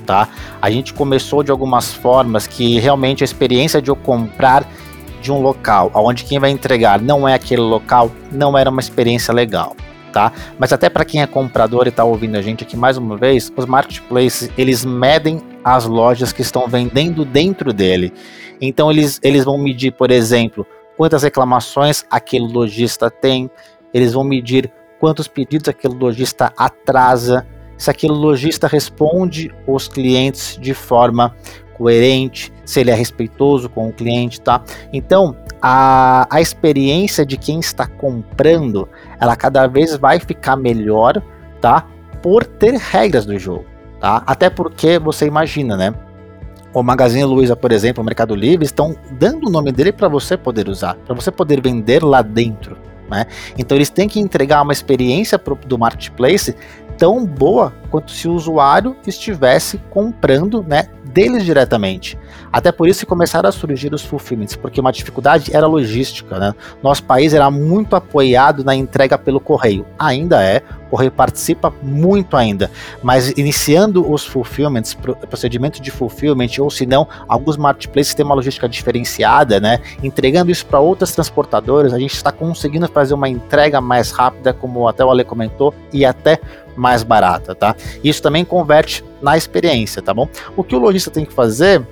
tá? 0.05 0.27
A 0.61 0.69
gente 0.69 0.93
começou 0.93 1.41
de 1.41 1.51
algumas 1.51 1.93
formas 1.93 2.45
que 2.45 2.77
realmente 2.79 3.23
a 3.23 3.25
experiência 3.25 3.81
de 3.81 3.89
eu 3.89 3.95
comprar 3.95 4.67
de 5.21 5.31
um 5.31 5.41
local, 5.41 5.89
onde 5.95 6.25
quem 6.25 6.37
vai 6.37 6.49
entregar 6.49 7.01
não 7.01 7.25
é 7.27 7.33
aquele 7.33 7.61
local, 7.61 8.11
não 8.29 8.57
era 8.57 8.69
uma 8.69 8.81
experiência 8.81 9.33
legal. 9.33 9.73
Tá? 10.11 10.31
Mas 10.57 10.73
até 10.73 10.89
para 10.89 11.05
quem 11.05 11.21
é 11.21 11.27
comprador 11.27 11.85
e 11.85 11.89
está 11.89 12.03
ouvindo 12.03 12.37
a 12.37 12.41
gente 12.41 12.63
aqui 12.63 12.75
mais 12.75 12.97
uma 12.97 13.15
vez, 13.15 13.51
os 13.55 13.65
marketplaces 13.65 14.49
eles 14.57 14.83
medem 14.83 15.41
as 15.75 15.85
lojas 15.85 16.31
que 16.31 16.41
estão 16.41 16.67
vendendo 16.67 17.25
dentro 17.25 17.73
dele. 17.73 18.13
Então 18.61 18.89
eles, 18.91 19.19
eles 19.23 19.43
vão 19.43 19.57
medir, 19.57 19.91
por 19.91 20.11
exemplo, 20.11 20.65
quantas 20.95 21.23
reclamações 21.23 22.05
aquele 22.09 22.47
lojista 22.47 23.09
tem, 23.09 23.49
eles 23.93 24.13
vão 24.13 24.23
medir 24.23 24.71
quantos 24.99 25.27
pedidos 25.27 25.69
aquele 25.69 25.93
lojista 25.95 26.51
atrasa, 26.57 27.45
se 27.77 27.89
aquele 27.91 28.13
lojista 28.13 28.67
responde 28.67 29.53
os 29.67 29.87
clientes 29.87 30.57
de 30.59 30.73
forma 30.73 31.35
coerente, 31.77 32.51
se 32.65 32.79
ele 32.79 32.89
é 32.89 32.95
respeitoso 32.95 33.69
com 33.69 33.87
o 33.87 33.93
cliente, 33.93 34.41
tá? 34.41 34.63
Então, 34.91 35.35
a, 35.61 36.27
a 36.35 36.41
experiência 36.41 37.23
de 37.23 37.37
quem 37.37 37.59
está 37.59 37.85
comprando, 37.85 38.89
ela 39.19 39.35
cada 39.35 39.67
vez 39.67 39.95
vai 39.95 40.19
ficar 40.19 40.55
melhor, 40.55 41.21
tá? 41.61 41.85
Por 42.21 42.43
ter 42.43 42.73
regras 42.73 43.27
do 43.27 43.37
jogo, 43.37 43.65
tá? 43.99 44.23
Até 44.25 44.49
porque 44.49 44.99
você 44.99 45.25
imagina, 45.25 45.75
né? 45.75 45.93
O 46.73 46.83
Magazine 46.83 47.23
Luiza, 47.23 47.55
por 47.55 47.71
exemplo, 47.71 48.03
o 48.03 48.05
Mercado 48.05 48.35
Livre, 48.35 48.65
estão 48.65 48.95
dando 49.11 49.47
o 49.47 49.49
nome 49.49 49.71
dele 49.71 49.91
para 49.91 50.07
você 50.07 50.37
poder 50.37 50.67
usar, 50.67 50.95
para 50.95 51.15
você 51.15 51.31
poder 51.31 51.61
vender 51.61 52.03
lá 52.03 52.21
dentro. 52.21 52.77
Né? 53.09 53.25
Então 53.57 53.77
eles 53.77 53.89
têm 53.89 54.07
que 54.07 54.19
entregar 54.19 54.61
uma 54.61 54.73
experiência 54.73 55.39
pro, 55.39 55.55
do 55.55 55.77
marketplace 55.77 56.53
tão 56.97 57.25
boa 57.25 57.73
quanto 57.89 58.11
se 58.11 58.27
o 58.27 58.33
usuário 58.33 58.95
estivesse 59.05 59.77
comprando 59.89 60.63
né, 60.67 60.89
deles 61.05 61.45
diretamente. 61.45 62.17
Até 62.57 62.71
por 62.71 62.87
isso 62.87 63.01
que 63.01 63.05
começaram 63.05 63.47
a 63.47 63.51
surgir 63.51 63.93
os 63.93 64.01
fulfillments, 64.01 64.55
porque 64.55 64.81
uma 64.81 64.91
dificuldade 64.91 65.55
era 65.55 65.67
logística. 65.67 66.39
Né? 66.39 66.55
Nosso 66.81 67.03
país 67.03 67.31
era 67.31 67.51
muito 67.51 67.95
apoiado 67.95 68.63
na 68.63 68.73
entrega 68.73 69.15
pelo 69.15 69.39
correio. 69.39 69.85
Ainda 69.99 70.41
é, 70.41 70.63
o 70.87 70.89
correio 70.89 71.11
participa 71.11 71.71
muito 71.83 72.35
ainda. 72.35 72.71
Mas 73.03 73.29
iniciando 73.37 74.11
os 74.11 74.25
fulfillments, 74.25 74.97
procedimento 75.29 75.79
de 75.79 75.91
fulfillment, 75.91 76.47
ou 76.59 76.71
se 76.71 76.87
não, 76.87 77.07
alguns 77.27 77.57
marketplaces 77.57 78.15
têm 78.15 78.25
uma 78.25 78.33
logística 78.33 78.67
diferenciada, 78.67 79.59
né? 79.59 79.79
entregando 80.01 80.49
isso 80.49 80.65
para 80.65 80.79
outras 80.79 81.11
transportadoras, 81.11 81.93
a 81.93 81.99
gente 81.99 82.15
está 82.15 82.31
conseguindo 82.31 82.87
fazer 82.87 83.13
uma 83.13 83.29
entrega 83.29 83.79
mais 83.79 84.09
rápida, 84.09 84.51
como 84.51 84.87
até 84.87 85.05
o 85.05 85.11
Ale 85.11 85.23
comentou, 85.23 85.75
e 85.93 86.03
até 86.03 86.39
mais 86.75 87.03
barata, 87.03 87.55
tá? 87.55 87.75
Isso 88.03 88.21
também 88.21 88.45
converte 88.45 89.03
na 89.21 89.35
experiência, 89.35 90.01
tá 90.01 90.13
bom? 90.13 90.29
O 90.55 90.63
que 90.63 90.75
o 90.75 90.79
lojista 90.79 91.09
tem 91.09 91.25
que 91.25 91.33
fazer 91.33 91.83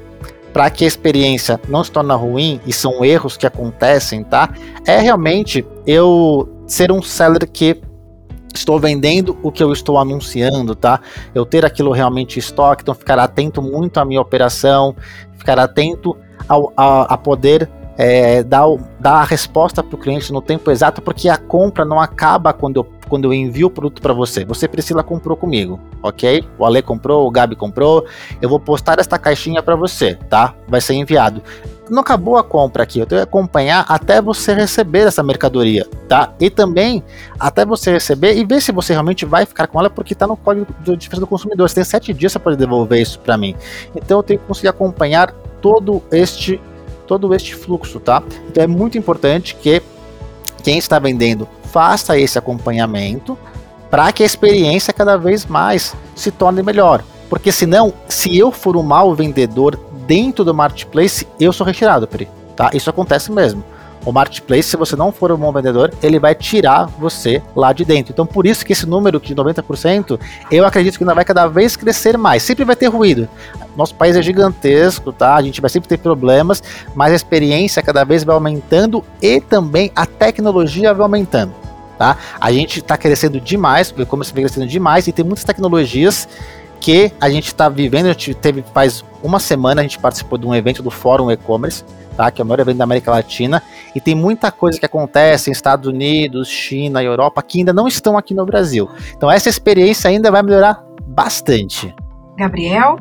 para 0.56 0.70
que 0.70 0.86
a 0.86 0.88
experiência 0.88 1.60
não 1.68 1.84
se 1.84 1.92
torne 1.92 2.14
ruim 2.14 2.62
e 2.66 2.72
são 2.72 3.04
erros 3.04 3.36
que 3.36 3.46
acontecem, 3.46 4.24
tá? 4.24 4.50
É 4.88 5.02
realmente 5.02 5.68
eu 5.86 6.48
ser 6.66 6.94
um 6.94 7.02
seller 7.02 7.46
que 7.52 7.82
estou 8.54 8.80
vendendo 8.80 9.38
o 9.44 9.52
que 9.52 9.62
eu 9.62 9.74
estou 9.74 10.00
anunciando, 10.00 10.74
tá? 10.74 11.02
Eu 11.34 11.46
ter 11.46 11.66
aquilo 11.66 11.92
realmente 11.92 12.38
em 12.38 12.40
estoque, 12.40 12.84
então 12.84 12.96
ficar 12.96 13.20
atento 13.20 13.62
muito 13.62 14.00
à 14.00 14.06
minha 14.06 14.22
operação, 14.22 14.96
ficar 15.38 15.60
atento 15.60 16.16
ao, 16.48 16.72
a, 16.78 17.16
a 17.16 17.18
poder 17.18 17.70
é, 17.98 18.42
dar, 18.42 18.66
dar 18.98 19.16
a 19.16 19.24
resposta 19.26 19.84
para 19.84 19.96
o 19.96 20.00
cliente 20.00 20.32
no 20.32 20.42
tempo 20.42 20.72
exato, 20.72 21.02
porque 21.02 21.28
a 21.28 21.36
compra 21.36 21.84
não 21.84 22.00
acaba 22.00 22.54
quando 22.54 22.78
eu, 22.78 22.88
quando 23.08 23.26
eu 23.26 23.34
envio 23.34 23.68
o 23.68 23.70
produto 23.70 24.02
para 24.02 24.14
você. 24.14 24.46
Você, 24.46 24.68
Priscila, 24.68 25.04
comprou 25.04 25.38
comigo, 25.38 25.80
ok? 26.02 26.44
O 26.58 26.66
Ale 26.66 26.82
comprou, 26.82 27.28
o 27.28 27.32
Gabi 27.32 27.56
comprou. 27.56 28.06
Eu 28.42 28.50
vou 28.50 28.60
postar 28.60 29.00
esta 29.00 29.18
caixinha 29.18 29.62
para 29.62 29.76
você, 29.76 30.16
tá? 30.30 30.54
Vai 30.68 30.82
ser 30.82 30.94
enviado. 30.94 31.42
Não 31.90 32.02
acabou 32.02 32.36
a 32.36 32.44
compra 32.44 32.82
aqui, 32.82 33.00
eu 33.00 33.06
tenho 33.06 33.22
que 33.22 33.28
acompanhar 33.28 33.86
até 33.88 34.20
você 34.20 34.56
receber 34.56 35.08
essa 35.08 35.22
mercadoria, 35.22 35.88
tá? 36.10 36.34
E 36.40 36.50
também 36.50 37.04
até 37.40 37.64
você 37.64 37.92
receber 37.92 38.36
e 38.36 38.44
ver 38.44 38.60
se 38.60 38.72
você 38.72 38.94
realmente 38.94 39.24
vai 39.24 39.46
ficar 39.46 39.68
com 39.68 39.80
ela, 39.80 39.90
porque 39.90 40.14
está 40.14 40.26
no 40.26 40.36
código 40.36 40.66
de 40.84 40.96
defesa 40.96 41.20
do 41.20 41.28
consumidor. 41.28 41.70
Você 41.70 41.76
tem 41.76 41.84
sete 41.84 42.12
dias 42.12 42.34
para 42.34 42.42
poder 42.42 42.58
devolver 42.58 43.00
isso 43.00 43.20
para 43.20 43.38
mim. 43.38 43.56
Então 43.96 44.18
eu 44.20 44.24
tenho 44.24 44.40
que 44.40 44.48
conseguir 44.48 44.70
acompanhar 44.70 45.32
todo 45.62 46.02
este 46.12 46.60
todo 47.06 47.36
este 47.36 47.54
fluxo, 47.56 48.00
tá? 48.00 48.24
Então 48.50 48.64
é 48.64 48.68
muito 48.68 48.98
importante 48.98 49.56
que 49.56 49.80
quem 50.66 50.80
está 50.80 50.98
vendendo 50.98 51.48
faça 51.72 52.18
esse 52.18 52.40
acompanhamento 52.40 53.38
para 53.92 54.12
que 54.12 54.24
a 54.24 54.26
experiência 54.26 54.92
cada 54.92 55.16
vez 55.16 55.46
mais 55.46 55.96
se 56.16 56.32
torne 56.32 56.64
melhor. 56.64 57.04
Porque 57.30 57.52
senão, 57.52 57.94
se 58.10 58.36
eu 58.36 58.52
for 58.52 58.76
um 58.76 58.82
mau 58.82 59.14
vendedor 59.14 59.80
dentro 60.08 60.44
do 60.44 60.56
marketplace, 60.56 61.28
eu 61.40 61.54
sou 61.54 61.68
retirado, 61.68 62.08
Pri. 62.08 62.28
Tá? 62.56 62.72
Isso 62.74 62.90
acontece 62.90 63.32
mesmo. 63.32 63.64
O 64.06 64.12
marketplace, 64.12 64.70
se 64.70 64.78
você 64.78 64.96
não 64.96 65.12
for 65.12 65.32
um 65.32 65.38
bom 65.38 65.52
vendedor, 65.52 65.92
ele 66.04 66.20
vai 66.20 66.36
tirar 66.36 66.86
você 66.86 67.42
lá 67.56 67.74
de 67.74 67.84
dentro. 67.84 68.14
Então, 68.14 68.26
por 68.26 68.46
isso 68.46 68.64
que 68.64 68.72
esse 68.72 68.86
número 68.86 69.20
de 69.20 69.34
90%, 69.34 70.20
eu 70.52 70.66
acredito 70.66 70.98
que 70.98 71.04
ainda 71.04 71.16
vai 71.16 71.26
cada 71.26 71.48
vez 71.48 71.76
crescer 71.76 72.16
mais. 72.16 72.44
Sempre 72.44 72.64
vai 72.64 72.76
ter 72.76 72.88
ruído. 72.88 73.28
Nosso 73.76 73.96
país 73.96 74.16
é 74.16 74.22
gigantesco, 74.22 75.12
tá? 75.12 75.36
A 75.36 75.42
gente 75.42 75.60
vai 75.60 75.70
sempre 75.70 75.90
ter 75.90 75.98
problemas, 75.98 76.62
mas 76.94 77.14
a 77.14 77.16
experiência 77.16 77.82
cada 77.82 78.04
vez 78.04 78.24
vai 78.24 78.36
aumentando 78.36 79.04
e 79.20 79.42
também 79.42 79.92
a 79.96 80.06
tecnologia 80.06 80.94
vai 80.94 81.04
aumentando. 81.04 81.66
Tá? 81.98 82.18
A 82.42 82.52
gente 82.52 82.80
está 82.80 82.98
crescendo 82.98 83.40
demais, 83.40 83.94
o 83.98 84.02
e-commerce 84.02 84.34
vem 84.34 84.44
crescendo 84.44 84.68
demais 84.68 85.08
e 85.08 85.14
tem 85.14 85.24
muitas 85.24 85.46
tecnologias 85.46 86.28
que 86.80 87.12
a 87.20 87.30
gente 87.30 87.48
está 87.48 87.70
vivendo. 87.70 88.06
A 88.06 88.10
gente 88.10 88.34
teve 88.34 88.64
faz 88.74 89.04
uma 89.24 89.40
semana, 89.40 89.82
a 89.82 89.84
gente 89.84 90.00
participou 90.00 90.38
de 90.38 90.46
um 90.46 90.54
evento 90.54 90.84
do 90.84 90.92
Fórum 90.92 91.32
E-Commerce 91.32 91.84
tá? 92.16 92.32
Que 92.32 92.42
é 92.42 92.44
o 92.44 92.48
maior 92.48 92.62
evento 92.62 92.78
da 92.78 92.84
América 92.84 93.12
Latina. 93.12 93.62
E 93.94 94.02
tem 94.02 94.16
muita 94.16 94.52
coisa 94.52 94.80
que 94.80 94.86
acontece 94.86 95.50
em 95.50 95.54
Estados 95.54 95.88
Unidos, 95.88 96.48
China 96.48 97.04
e 97.04 97.06
Europa 97.06 97.42
que 97.42 97.60
ainda 97.60 97.74
não 97.74 97.88
estão 97.88 98.18
aqui 98.18 98.34
no 98.34 98.46
Brasil. 98.46 98.90
Então 99.16 99.30
essa 99.30 99.50
experiência 99.50 100.10
ainda 100.10 100.32
vai 100.32 100.42
melhorar 100.42 100.82
bastante. 101.06 101.94
Gabriel? 102.38 102.98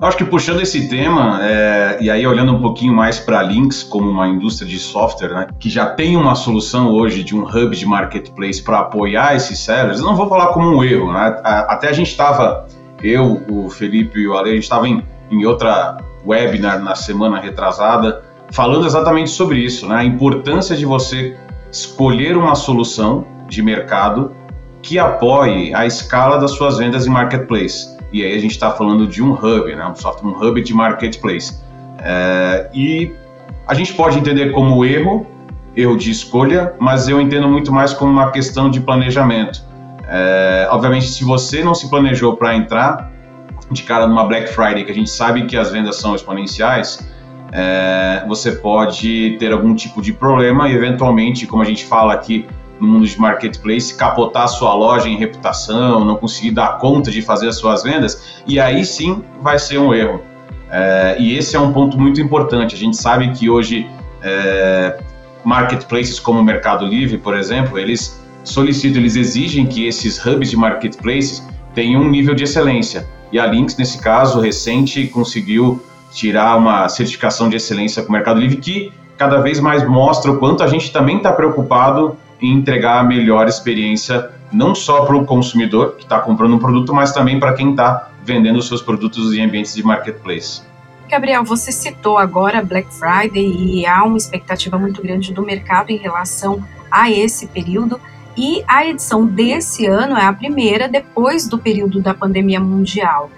Acho 0.00 0.18
que 0.18 0.24
puxando 0.26 0.60
esse 0.60 0.88
tema, 0.88 1.38
é, 1.42 1.96
e 2.02 2.10
aí 2.10 2.26
olhando 2.26 2.52
um 2.52 2.60
pouquinho 2.60 2.92
mais 2.92 3.18
para 3.18 3.42
Links 3.42 3.82
como 3.82 4.10
uma 4.10 4.28
indústria 4.28 4.68
de 4.68 4.78
software, 4.78 5.30
né, 5.30 5.46
que 5.58 5.70
já 5.70 5.86
tem 5.86 6.18
uma 6.18 6.34
solução 6.34 6.90
hoje 6.90 7.24
de 7.24 7.34
um 7.34 7.44
hub 7.44 7.74
de 7.74 7.86
marketplace 7.86 8.62
para 8.62 8.80
apoiar 8.80 9.34
esses 9.34 9.58
sellers, 9.58 10.00
eu 10.00 10.04
não 10.04 10.14
vou 10.14 10.28
falar 10.28 10.48
como 10.48 10.68
um 10.68 10.84
erro. 10.84 11.10
Né? 11.14 11.40
Até 11.42 11.88
a 11.88 11.94
gente 11.94 12.10
estava, 12.10 12.66
eu, 13.02 13.42
o 13.48 13.70
Felipe 13.70 14.18
e 14.20 14.28
o 14.28 14.36
Ale, 14.36 14.50
a 14.50 14.54
gente 14.54 14.62
estava 14.62 14.88
em, 14.88 15.02
em 15.30 15.44
outra 15.44 15.98
webinar 16.26 16.82
na 16.82 16.94
semana 16.94 17.38
retrasada, 17.38 18.22
falando 18.50 18.86
exatamente 18.86 19.30
sobre 19.30 19.58
isso, 19.58 19.88
né? 19.88 19.96
a 19.96 20.04
importância 20.04 20.76
de 20.76 20.84
você 20.84 21.36
escolher 21.70 22.36
uma 22.36 22.54
solução 22.54 23.26
de 23.48 23.62
mercado 23.62 24.32
que 24.82 24.98
apoie 24.98 25.74
a 25.74 25.86
escala 25.86 26.38
das 26.38 26.52
suas 26.52 26.78
vendas 26.78 27.06
em 27.06 27.10
marketplace. 27.10 27.96
E 28.12 28.24
aí 28.24 28.34
a 28.34 28.38
gente 28.38 28.52
está 28.52 28.70
falando 28.70 29.06
de 29.06 29.22
um 29.22 29.32
hub, 29.32 29.74
né? 29.74 29.86
um 29.86 29.94
software, 29.94 30.30
um 30.30 30.40
hub 30.40 30.62
de 30.62 30.72
marketplace. 30.72 31.60
É, 31.98 32.70
e 32.72 33.14
a 33.66 33.74
gente 33.74 33.92
pode 33.94 34.18
entender 34.18 34.52
como 34.52 34.84
erro, 34.84 35.26
erro 35.74 35.96
de 35.96 36.10
escolha, 36.10 36.72
mas 36.78 37.08
eu 37.08 37.20
entendo 37.20 37.48
muito 37.48 37.72
mais 37.72 37.92
como 37.92 38.12
uma 38.12 38.30
questão 38.30 38.70
de 38.70 38.80
planejamento. 38.80 39.62
É, 40.08 40.68
obviamente, 40.70 41.08
se 41.08 41.24
você 41.24 41.62
não 41.64 41.74
se 41.74 41.90
planejou 41.90 42.36
para 42.36 42.54
entrar 42.54 43.10
de 43.70 43.82
cara 43.82 44.06
numa 44.06 44.24
Black 44.24 44.48
Friday, 44.48 44.84
que 44.84 44.92
a 44.92 44.94
gente 44.94 45.10
sabe 45.10 45.46
que 45.46 45.56
as 45.56 45.70
vendas 45.70 45.96
são 45.96 46.14
exponenciais, 46.14 47.06
é, 47.52 48.24
você 48.26 48.52
pode 48.52 49.36
ter 49.38 49.52
algum 49.52 49.74
tipo 49.74 50.00
de 50.00 50.12
problema 50.12 50.68
e, 50.68 50.74
eventualmente, 50.74 51.46
como 51.46 51.62
a 51.62 51.66
gente 51.66 51.84
fala 51.84 52.14
aqui 52.14 52.46
no 52.78 52.86
mundo 52.86 53.06
de 53.06 53.18
marketplace, 53.18 53.94
capotar 53.94 54.48
sua 54.48 54.74
loja 54.74 55.08
em 55.08 55.16
reputação, 55.16 56.04
não 56.04 56.16
conseguir 56.16 56.50
dar 56.50 56.78
conta 56.78 57.10
de 57.10 57.22
fazer 57.22 57.48
as 57.48 57.56
suas 57.56 57.82
vendas, 57.82 58.42
e 58.46 58.60
aí 58.60 58.84
sim 58.84 59.24
vai 59.40 59.58
ser 59.58 59.78
um 59.78 59.94
erro. 59.94 60.22
É, 60.70 61.16
e 61.18 61.36
esse 61.36 61.56
é 61.56 61.60
um 61.60 61.72
ponto 61.72 61.98
muito 61.98 62.20
importante. 62.20 62.74
A 62.74 62.78
gente 62.78 62.96
sabe 62.96 63.30
que 63.30 63.48
hoje 63.48 63.88
é, 64.22 64.98
marketplaces 65.44 66.20
como 66.20 66.40
o 66.40 66.44
Mercado 66.44 66.84
Livre, 66.84 67.18
por 67.18 67.36
exemplo, 67.36 67.78
eles 67.78 68.22
solicitam, 68.48 69.00
eles 69.00 69.16
exigem 69.16 69.66
que 69.66 69.86
esses 69.86 70.24
hubs 70.24 70.50
de 70.50 70.56
marketplaces 70.56 71.46
tenham 71.74 72.02
um 72.02 72.08
nível 72.08 72.34
de 72.34 72.44
excelência. 72.44 73.06
E 73.32 73.38
a 73.38 73.46
Lynx, 73.46 73.76
nesse 73.76 74.00
caso 74.00 74.40
recente, 74.40 75.06
conseguiu 75.08 75.82
tirar 76.12 76.56
uma 76.56 76.88
certificação 76.88 77.48
de 77.48 77.56
excelência 77.56 78.02
com 78.02 78.08
o 78.08 78.12
Mercado 78.12 78.40
Livre 78.40 78.56
que 78.56 78.92
cada 79.18 79.40
vez 79.40 79.60
mais 79.60 79.86
mostra 79.86 80.30
o 80.30 80.38
quanto 80.38 80.62
a 80.62 80.66
gente 80.66 80.92
também 80.92 81.18
está 81.18 81.32
preocupado 81.32 82.16
em 82.40 82.52
entregar 82.52 83.00
a 83.00 83.02
melhor 83.02 83.48
experiência, 83.48 84.30
não 84.52 84.74
só 84.74 85.04
para 85.04 85.16
o 85.16 85.24
consumidor 85.24 85.96
que 85.96 86.04
está 86.04 86.20
comprando 86.20 86.54
um 86.54 86.58
produto, 86.58 86.94
mas 86.94 87.12
também 87.12 87.40
para 87.40 87.54
quem 87.54 87.70
está 87.70 88.10
vendendo 88.24 88.60
seus 88.62 88.82
produtos 88.82 89.32
em 89.32 89.42
ambientes 89.42 89.74
de 89.74 89.82
marketplace. 89.82 90.62
Gabriel, 91.08 91.44
você 91.44 91.70
citou 91.70 92.18
agora 92.18 92.62
Black 92.62 92.88
Friday 92.92 93.46
e 93.46 93.86
há 93.86 94.02
uma 94.02 94.16
expectativa 94.16 94.76
muito 94.76 95.00
grande 95.00 95.32
do 95.32 95.42
mercado 95.42 95.90
em 95.90 95.96
relação 95.96 96.62
a 96.90 97.10
esse 97.10 97.46
período. 97.46 98.00
E 98.36 98.62
a 98.68 98.86
edição 98.86 99.26
desse 99.26 99.86
ano 99.86 100.16
é 100.16 100.24
a 100.24 100.32
primeira 100.32 100.88
depois 100.88 101.48
do 101.48 101.58
período 101.58 102.00
da 102.00 102.12
pandemia 102.12 102.60
mundial. 102.60 103.30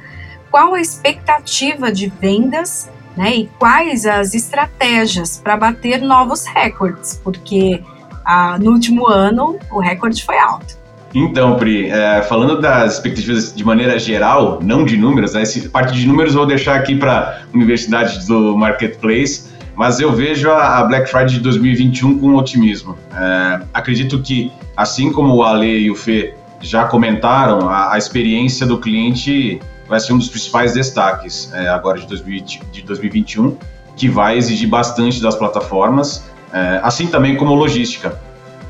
Qual 0.51 0.75
a 0.75 0.81
expectativa 0.81 1.93
de 1.93 2.09
vendas 2.09 2.91
né, 3.19 3.35
e 3.35 3.51
quais 3.59 4.07
as 4.07 4.33
estratégias 4.33 5.41
para 5.43 5.57
bater 5.57 6.01
novos 6.01 6.47
recordes, 6.47 7.21
porque 7.23 7.83
ah, 8.25 8.57
no 8.61 8.71
último 8.71 9.09
ano 9.09 9.59
o 9.73 9.81
recorde 9.81 10.25
foi 10.25 10.39
alto. 10.39 10.79
Então, 11.13 11.57
Pri, 11.57 11.89
é, 11.89 12.23
falando 12.23 12.61
das 12.61 12.95
expectativas 12.95 13.53
de 13.53 13.65
maneira 13.65 13.99
geral, 13.99 14.61
não 14.63 14.85
de 14.85 14.97
números, 14.97 15.35
né, 15.35 15.43
essa 15.43 15.69
parte 15.69 15.95
de 15.95 16.07
números 16.07 16.35
eu 16.35 16.41
vou 16.41 16.47
deixar 16.47 16.77
aqui 16.77 16.95
para 16.95 17.41
a 17.43 17.57
Universidade 17.57 18.25
do 18.27 18.57
Marketplace, 18.57 19.49
mas 19.79 20.01
eu 20.01 20.13
vejo 20.13 20.51
a, 20.51 20.83
Black 20.83 21.09
Friday 21.09 21.35
de 21.35 21.39
2021 21.39 22.19
com 22.19 22.35
otimismo. 22.35 22.99
É, 23.15 23.61
acredito 23.73 24.21
que, 24.21 24.51
assim 24.77 25.13
como 25.13 25.37
o 25.37 25.45
Ale 25.45 25.69
e 25.69 25.89
o 25.89 25.95
Fê 25.95 26.35
já 26.61 26.85
comentaram, 26.87 27.69
a, 27.69 27.95
a 27.95 27.97
experiência 27.97 28.67
do 28.67 28.79
cliente 28.79 29.61
vai 29.89 30.01
ser 30.01 30.15
um 30.15 30.19
dos 30.19 30.29
principais 30.29 30.75
destaques 30.75 31.53
é, 31.55 31.69
agora 31.69 32.01
de, 32.01 32.09
2020, 32.09 32.61
de 32.73 32.83
2021, 32.83 33.57
que 33.95 34.09
vai 34.09 34.37
exigir 34.37 34.69
bastante 34.69 35.23
das 35.23 35.37
plataformas, 35.37 36.29
é, 36.53 36.81
assim 36.83 37.07
também 37.07 37.37
como 37.37 37.55
logística. 37.55 38.21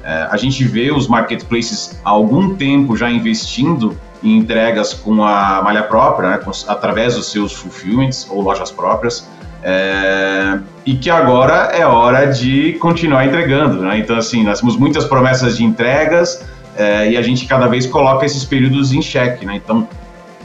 É, 0.05 0.29
a 0.31 0.37
gente 0.37 0.63
vê 0.63 0.93
os 0.93 1.09
marketplaces 1.09 1.99
há 2.05 2.11
algum 2.11 2.55
tempo 2.55 2.95
já 2.95 3.11
investindo 3.11 3.97
em 4.23 4.37
entregas 4.37 4.93
com 4.93 5.25
a 5.25 5.63
malha 5.63 5.85
própria, 5.85 6.33
né, 6.33 6.37
com, 6.37 6.51
através 6.67 7.15
dos 7.15 7.33
seus 7.33 7.55
fulfillments 7.55 8.27
ou 8.29 8.43
lojas 8.43 8.71
próprias, 8.71 9.27
é, 9.63 10.59
e 10.87 10.95
que 10.95 11.11
agora 11.11 11.71
é 11.73 11.85
hora 11.85 12.27
de 12.27 12.75
continuar 12.75 13.27
entregando. 13.27 13.83
Né? 13.83 13.99
Então, 13.99 14.17
assim, 14.17 14.43
nós 14.43 14.61
temos 14.61 14.77
muitas 14.77 15.05
promessas 15.05 15.57
de 15.57 15.65
entregas 15.65 16.45
é, 16.77 17.11
e 17.11 17.17
a 17.17 17.23
gente 17.23 17.47
cada 17.47 17.67
vez 17.67 17.87
coloca 17.87 18.25
esses 18.25 18.45
períodos 18.45 18.93
em 18.93 19.03
xeque. 19.03 19.45
Né? 19.45 19.57
Então, 19.57 19.89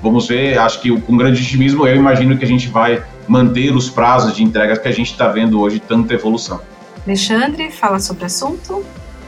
vamos 0.01 0.27
ver, 0.27 0.57
acho 0.57 0.81
que 0.81 0.99
com 1.01 1.15
grande 1.15 1.41
otimismo 1.41 1.87
eu 1.87 1.95
imagino 1.95 2.37
que 2.37 2.43
a 2.43 2.47
gente 2.47 2.67
vai 2.67 3.03
manter 3.27 3.73
os 3.73 3.89
prazos 3.89 4.35
de 4.35 4.43
entregas 4.43 4.79
que 4.79 4.87
a 4.87 4.91
gente 4.91 5.11
está 5.11 5.27
vendo 5.27 5.61
hoje, 5.61 5.79
tanta 5.79 6.13
evolução. 6.13 6.59
Alexandre, 7.05 7.69
fala 7.71 7.99
sobre 7.99 8.23
o 8.23 8.25
assunto. 8.25 8.83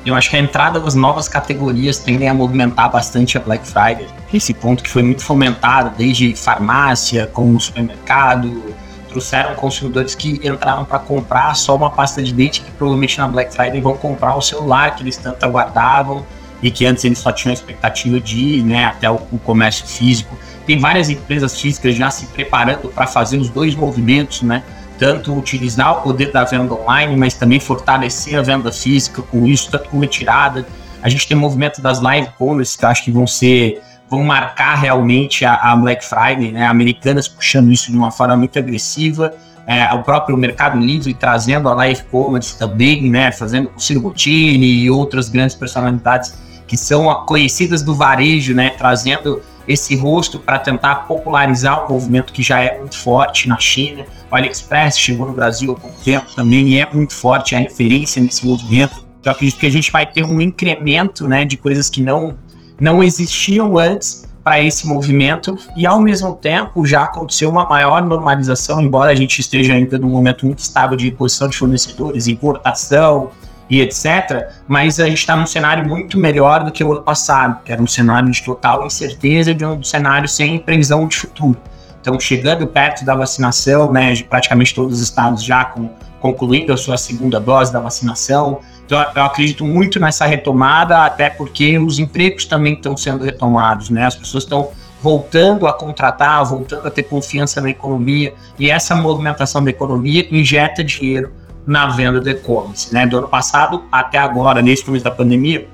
Eu 0.05 0.13
acho 0.13 0.29
que 0.29 0.35
a 0.35 0.39
entrada 0.39 0.79
das 0.79 0.93
novas 0.93 1.27
categorias 1.27 1.97
tendem 1.97 2.29
a 2.29 2.33
movimentar 2.33 2.91
bastante 2.91 3.37
a 3.37 3.41
Black 3.41 3.65
Friday. 3.65 4.07
Esse 4.31 4.53
ponto 4.53 4.83
que 4.83 4.89
foi 4.89 5.01
muito 5.01 5.23
fomentado 5.23 5.91
desde 5.97 6.35
farmácia, 6.35 7.27
como 7.33 7.59
supermercado, 7.59 8.75
trouxeram 9.15 9.55
consumidores 9.55 10.13
que 10.13 10.41
entraram 10.45 10.83
para 10.83 10.99
comprar 10.99 11.55
só 11.55 11.73
uma 11.73 11.89
pasta 11.89 12.21
de 12.21 12.33
dente 12.33 12.59
que 12.59 12.71
provavelmente 12.71 13.17
na 13.17 13.29
Black 13.29 13.55
Friday 13.55 13.79
vão 13.79 13.95
comprar 13.95 14.35
o 14.35 14.41
celular 14.41 14.93
que 14.93 15.03
eles 15.03 15.15
tanto 15.15 15.41
aguardavam 15.45 16.25
e 16.61 16.69
que 16.69 16.85
antes 16.85 17.05
eles 17.05 17.19
só 17.19 17.31
tinham 17.31 17.51
a 17.51 17.53
expectativa 17.53 18.19
de 18.19 18.37
ir 18.37 18.63
né, 18.63 18.83
até 18.83 19.09
o, 19.09 19.15
o 19.31 19.39
comércio 19.39 19.87
físico. 19.87 20.37
Tem 20.67 20.77
várias 20.77 21.09
empresas 21.09 21.59
físicas 21.59 21.95
já 21.95 22.09
se 22.09 22.25
preparando 22.27 22.89
para 22.89 23.07
fazer 23.07 23.37
os 23.37 23.49
dois 23.49 23.73
movimentos, 23.73 24.41
né? 24.41 24.63
tanto 24.97 25.33
utilizar 25.37 25.99
o 25.99 26.01
poder 26.01 26.31
da 26.31 26.43
venda 26.43 26.73
online, 26.73 27.15
mas 27.15 27.35
também 27.35 27.59
fortalecer 27.59 28.37
a 28.37 28.41
venda 28.41 28.71
física 28.71 29.21
com 29.21 29.45
isso, 29.45 29.71
tanto 29.71 29.89
com 29.89 29.99
retirada. 29.99 30.65
A 31.01 31.07
gente 31.07 31.25
tem 31.25 31.37
o 31.37 31.39
movimento 31.39 31.81
das 31.81 32.01
live 32.01 32.29
commerce, 32.37 32.77
que 32.77 32.85
acho 32.85 33.03
que 33.03 33.11
vão 33.11 33.27
ser 33.27 33.81
vão 34.09 34.23
marcar 34.23 34.75
realmente 34.75 35.45
a, 35.45 35.55
a 35.55 35.75
Black 35.75 36.05
Friday, 36.05 36.51
né? 36.51 36.65
Americanas 36.65 37.27
puxando 37.27 37.71
isso 37.71 37.91
de 37.91 37.97
uma 37.97 38.11
forma 38.11 38.35
muito 38.37 38.57
agressiva. 38.57 39.33
É, 39.67 39.91
o 39.93 40.03
próprio 40.03 40.37
Mercado 40.37 40.77
Livre 40.77 41.13
trazendo 41.13 41.67
a 41.67 41.73
live 41.73 42.03
commerce 42.11 42.57
também, 42.57 43.09
né? 43.09 43.31
Fazendo 43.31 43.71
o 43.75 43.79
Ciro 43.79 44.01
Bottini 44.01 44.83
e 44.83 44.89
outras 44.89 45.27
grandes 45.27 45.55
personalidades 45.55 46.37
que 46.67 46.77
são 46.77 47.13
conhecidas 47.25 47.81
do 47.81 47.95
varejo, 47.95 48.53
né? 48.53 48.71
Trazendo 48.77 49.41
esse 49.67 49.95
rosto 49.95 50.39
para 50.39 50.59
tentar 50.59 51.07
popularizar 51.07 51.85
um 51.85 51.93
movimento 51.93 52.31
que 52.31 52.43
já 52.43 52.59
é 52.59 52.77
muito 52.77 52.97
forte 52.97 53.47
na 53.47 53.57
China. 53.57 54.05
O 54.31 54.35
AliExpress 54.35 54.99
chegou 54.99 55.27
no 55.27 55.33
Brasil 55.33 55.71
há 55.71 55.75
pouco 55.75 56.03
tempo 56.03 56.27
também 56.35 56.67
e 56.69 56.79
é 56.79 56.87
muito 56.91 57.13
forte 57.13 57.55
a 57.55 57.59
referência 57.59 58.21
nesse 58.21 58.45
movimento. 58.45 59.05
Então, 59.19 59.31
acredito 59.33 59.59
que 59.59 59.65
a 59.65 59.71
gente 59.71 59.91
vai 59.91 60.05
ter 60.05 60.23
um 60.23 60.39
incremento 60.39 61.27
né, 61.27 61.45
de 61.45 61.57
coisas 61.57 61.89
que 61.89 61.99
não, 62.01 62.37
não 62.79 63.03
existiam 63.03 63.77
antes 63.77 64.25
para 64.43 64.61
esse 64.61 64.87
movimento 64.87 65.57
e, 65.75 65.87
ao 65.87 65.99
mesmo 65.99 66.33
tempo, 66.33 66.85
já 66.85 67.03
aconteceu 67.03 67.49
uma 67.49 67.67
maior 67.67 68.05
normalização, 68.05 68.81
embora 68.81 69.11
a 69.11 69.15
gente 69.15 69.39
esteja 69.39 69.73
ainda 69.73 69.97
num 69.97 70.09
momento 70.09 70.45
muito 70.45 70.59
estável 70.59 70.95
de 70.95 71.09
posição 71.11 71.47
de 71.47 71.57
fornecedores, 71.57 72.27
importação, 72.27 73.31
e 73.69 73.81
etc. 73.81 74.49
Mas 74.67 74.99
a 74.99 75.05
gente 75.05 75.17
está 75.17 75.35
num 75.35 75.45
cenário 75.45 75.87
muito 75.87 76.17
melhor 76.17 76.63
do 76.63 76.71
que 76.71 76.83
o 76.83 76.91
ano 76.91 77.01
passado, 77.01 77.63
que 77.63 77.71
era 77.71 77.81
um 77.81 77.87
cenário 77.87 78.29
de 78.29 78.43
total 78.43 78.85
incerteza, 78.85 79.53
de 79.53 79.65
um 79.65 79.81
cenário 79.83 80.27
sem 80.27 80.59
previsão 80.59 81.07
de 81.07 81.17
futuro. 81.17 81.57
Então, 82.01 82.19
chegando 82.19 82.67
perto 82.67 83.03
da 83.03 83.15
vacinação, 83.15 83.91
né, 83.91 84.15
praticamente 84.29 84.75
todos 84.75 84.97
os 84.97 85.01
estados 85.01 85.43
já 85.43 85.65
com, 85.65 85.89
concluindo 86.19 86.71
a 86.71 86.77
sua 86.77 86.97
segunda 86.97 87.39
dose 87.39 87.73
da 87.73 87.79
vacinação. 87.79 88.59
Então, 88.85 89.03
eu 89.15 89.23
acredito 89.23 89.65
muito 89.65 89.99
nessa 89.99 90.25
retomada, 90.25 91.05
até 91.05 91.29
porque 91.29 91.77
os 91.79 91.97
empregos 91.97 92.45
também 92.45 92.73
estão 92.73 92.95
sendo 92.95 93.23
retomados, 93.23 93.89
né? 93.89 94.05
As 94.05 94.15
pessoas 94.15 94.43
estão 94.43 94.69
voltando 95.01 95.67
a 95.67 95.73
contratar, 95.73 96.43
voltando 96.45 96.87
a 96.87 96.91
ter 96.91 97.03
confiança 97.03 97.61
na 97.61 97.69
economia, 97.69 98.33
e 98.57 98.69
essa 98.69 98.95
movimentação 98.95 99.63
da 99.63 99.69
economia 99.69 100.27
injeta 100.31 100.83
dinheiro 100.83 101.31
na 101.65 101.87
venda 101.87 102.19
de 102.19 102.29
e-commerce. 102.31 102.93
Né? 102.93 103.05
Do 103.05 103.17
ano 103.17 103.27
passado 103.27 103.83
até 103.91 104.17
agora, 104.17 104.61
nesse 104.61 104.83
começo 104.83 105.03
da 105.03 105.11
pandemia, 105.11 105.67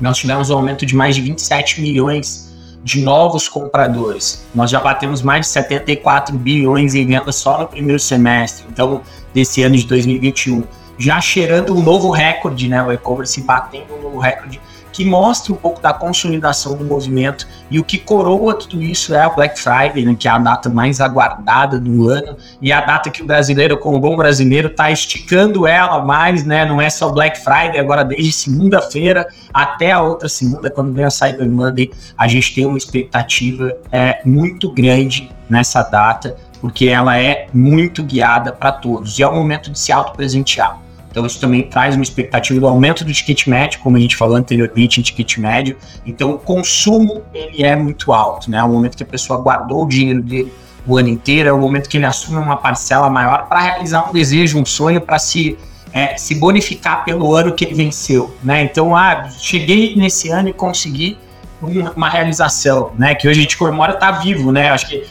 nós 0.00 0.18
tivemos 0.18 0.50
um 0.50 0.54
aumento 0.54 0.84
de 0.86 0.94
mais 0.94 1.14
de 1.16 1.22
27 1.22 1.80
milhões 1.80 2.50
de 2.82 3.02
novos 3.02 3.48
compradores. 3.48 4.46
Nós 4.54 4.70
já 4.70 4.80
batemos 4.80 5.22
mais 5.22 5.46
de 5.46 5.52
74 5.52 6.36
bilhões 6.36 6.94
em 6.94 7.06
vendas 7.06 7.36
só 7.36 7.58
no 7.58 7.66
primeiro 7.66 8.00
semestre, 8.00 8.64
então, 8.70 9.02
desse 9.34 9.62
ano 9.62 9.76
de 9.76 9.86
2021. 9.86 10.64
Já 11.00 11.20
cheirando 11.20 11.74
um 11.74 11.82
novo 11.82 12.10
recorde, 12.10 12.68
né? 12.68 12.82
O 12.82 12.92
e-commerce 12.92 13.40
batendo 13.40 13.94
um 13.96 14.02
novo 14.02 14.18
recorde 14.18 14.60
que 14.92 15.04
mostra 15.04 15.52
um 15.52 15.56
pouco 15.56 15.80
da 15.80 15.92
consolidação 15.92 16.76
do 16.76 16.84
movimento 16.84 17.46
e 17.70 17.78
o 17.78 17.84
que 17.84 17.96
coroa 17.98 18.54
tudo 18.54 18.82
isso 18.82 19.14
é 19.14 19.22
a 19.22 19.28
Black 19.28 19.58
Friday, 19.58 20.04
né, 20.04 20.14
que 20.18 20.28
é 20.28 20.30
a 20.30 20.38
data 20.38 20.68
mais 20.68 21.00
aguardada 21.00 21.78
do 21.78 22.08
ano 22.08 22.36
e 22.60 22.72
a 22.72 22.80
data 22.80 23.10
que 23.10 23.22
o 23.22 23.26
brasileiro, 23.26 23.78
como 23.78 23.98
bom 23.98 24.16
brasileiro, 24.16 24.68
está 24.68 24.90
esticando 24.90 25.66
ela 25.66 26.04
mais, 26.04 26.44
né? 26.44 26.64
Não 26.64 26.80
é 26.80 26.90
só 26.90 27.10
Black 27.10 27.38
Friday, 27.38 27.78
agora 27.78 28.04
desde 28.04 28.32
segunda-feira 28.32 29.26
até 29.54 29.92
a 29.92 30.02
outra 30.02 30.28
segunda, 30.28 30.70
quando 30.70 30.92
vem 30.92 31.04
a 31.04 31.10
Cyber 31.10 31.48
Monday, 31.48 31.90
a 32.16 32.28
gente 32.28 32.54
tem 32.54 32.66
uma 32.66 32.78
expectativa 32.78 33.74
é, 33.90 34.20
muito 34.24 34.72
grande 34.72 35.30
nessa 35.48 35.82
data, 35.82 36.36
porque 36.60 36.88
ela 36.88 37.16
é 37.16 37.46
muito 37.54 38.02
guiada 38.02 38.52
para 38.52 38.72
todos 38.72 39.18
e 39.18 39.22
é 39.22 39.26
o 39.26 39.34
momento 39.34 39.70
de 39.70 39.78
se 39.78 39.92
auto-presentear. 39.92 40.89
Então 41.10 41.26
isso 41.26 41.40
também 41.40 41.62
traz 41.62 41.94
uma 41.94 42.04
expectativa 42.04 42.60
do 42.60 42.66
aumento 42.66 43.04
do 43.04 43.12
ticket 43.12 43.46
médio, 43.46 43.80
como 43.80 43.96
a 43.96 44.00
gente 44.00 44.16
falou 44.16 44.36
anteriormente 44.36 45.00
em 45.00 45.02
ticket 45.02 45.38
médio. 45.38 45.76
Então 46.06 46.32
o 46.32 46.38
consumo 46.38 47.22
ele 47.34 47.64
é 47.64 47.74
muito 47.74 48.12
alto, 48.12 48.50
né? 48.50 48.58
É 48.58 48.62
o 48.62 48.68
momento 48.68 48.96
que 48.96 49.02
a 49.02 49.06
pessoa 49.06 49.40
guardou 49.40 49.84
o 49.84 49.88
dinheiro 49.88 50.22
dele 50.22 50.52
o 50.86 50.96
ano 50.96 51.08
inteiro, 51.08 51.48
é 51.48 51.52
o 51.52 51.58
momento 51.58 51.88
que 51.88 51.98
ele 51.98 52.06
assume 52.06 52.38
uma 52.38 52.56
parcela 52.56 53.10
maior 53.10 53.46
para 53.46 53.60
realizar 53.60 54.08
um 54.08 54.12
desejo, 54.12 54.58
um 54.58 54.64
sonho, 54.64 55.00
para 55.00 55.18
se 55.18 55.58
é, 55.92 56.16
se 56.16 56.36
bonificar 56.36 57.04
pelo 57.04 57.34
ano 57.34 57.52
que 57.52 57.64
ele 57.64 57.74
venceu, 57.74 58.34
né? 58.42 58.62
Então, 58.62 58.94
ah, 58.94 59.28
cheguei 59.38 59.96
nesse 59.96 60.28
ano 60.28 60.48
e 60.48 60.52
consegui 60.52 61.18
uma 61.94 62.08
realização, 62.08 62.92
né? 62.96 63.14
Que 63.14 63.28
hoje 63.28 63.40
a 63.40 63.42
gente 63.42 63.58
comemora 63.58 63.94
tá 63.94 64.10
vivo, 64.12 64.50
né? 64.50 64.70
Acho 64.70 64.88
que 64.88 65.04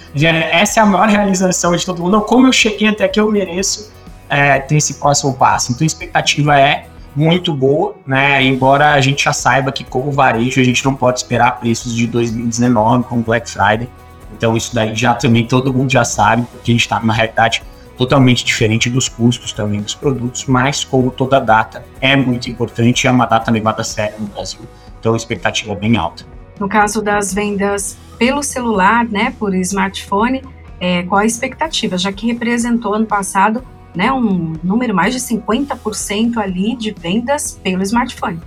essa 0.52 0.80
é 0.80 0.84
a 0.84 0.86
maior 0.86 1.08
realização 1.08 1.76
de 1.76 1.86
todo 1.86 2.02
mundo. 2.02 2.14
Não, 2.14 2.22
como 2.22 2.48
eu 2.48 2.54
cheguei 2.54 2.88
até 2.88 3.04
aqui, 3.04 3.20
eu 3.20 3.30
mereço 3.32 3.92
é, 4.30 4.60
ter 4.60 4.78
esse 4.78 4.96
próximo 4.96 5.34
passo. 5.34 5.72
Então 5.72 5.84
a 5.84 5.88
expectativa 5.88 6.60
é 6.60 6.86
muito 7.16 7.54
boa, 7.54 7.96
né? 8.06 8.42
Embora 8.44 8.94
a 8.94 9.02
gente 9.02 9.24
já 9.24 9.34
saiba 9.34 9.72
que 9.72 9.84
como 9.84 10.12
varejo 10.12 10.62
a 10.62 10.64
gente 10.64 10.84
não 10.86 10.96
pode 10.96 11.20
esperar 11.20 11.60
preços 11.60 11.96
de 11.96 12.08
2019 12.08 13.04
com 13.06 13.22
Black 13.22 13.50
Friday. 13.50 13.90
Então 14.32 14.56
isso 14.56 14.74
daí 14.74 14.96
já 14.96 15.14
também 15.14 15.46
todo 15.46 15.74
mundo 15.74 15.92
já 15.92 16.06
sabe, 16.06 16.44
porque 16.52 16.72
a 16.72 16.74
gente 16.74 16.82
está 16.82 17.00
numa 17.00 17.14
realidade 17.14 17.64
totalmente 17.98 18.46
diferente 18.46 18.90
dos 18.90 19.10
custos 19.10 19.52
também 19.52 19.82
dos 19.82 19.94
produtos, 19.94 20.46
mas 20.46 20.86
como 20.86 21.12
toda 21.12 21.38
data 21.40 21.84
é 22.00 22.16
muito 22.16 22.50
importante, 22.50 23.06
é 23.06 23.12
uma 23.12 23.26
data 23.26 23.52
levada 23.52 23.82
a 23.82 23.84
sério 23.84 24.16
no 24.20 24.28
Brasil. 24.28 24.62
Então 24.98 25.14
a 25.14 25.18
expectativa 25.18 25.74
é 25.74 25.76
bem 25.76 25.98
alta. 25.98 26.24
No 26.60 26.70
caso 26.70 27.02
das 27.02 27.34
vendas 27.34 27.98
pelo 28.18 28.42
celular, 28.44 29.06
né, 29.06 29.34
por 29.38 29.54
smartphone, 29.56 30.42
é, 30.80 31.04
qual 31.04 31.20
a 31.20 31.26
expectativa? 31.26 31.98
Já 31.98 32.12
que 32.12 32.28
representou 32.28 32.94
ano 32.94 33.06
passado 33.06 33.64
né, 33.96 34.12
um 34.12 34.54
número 34.64 34.94
mais 34.94 35.14
de 35.14 35.20
50% 35.20 36.38
ali 36.38 36.76
de 36.76 36.92
vendas 36.92 37.60
pelo 37.64 37.84
smartphone. 37.84 38.40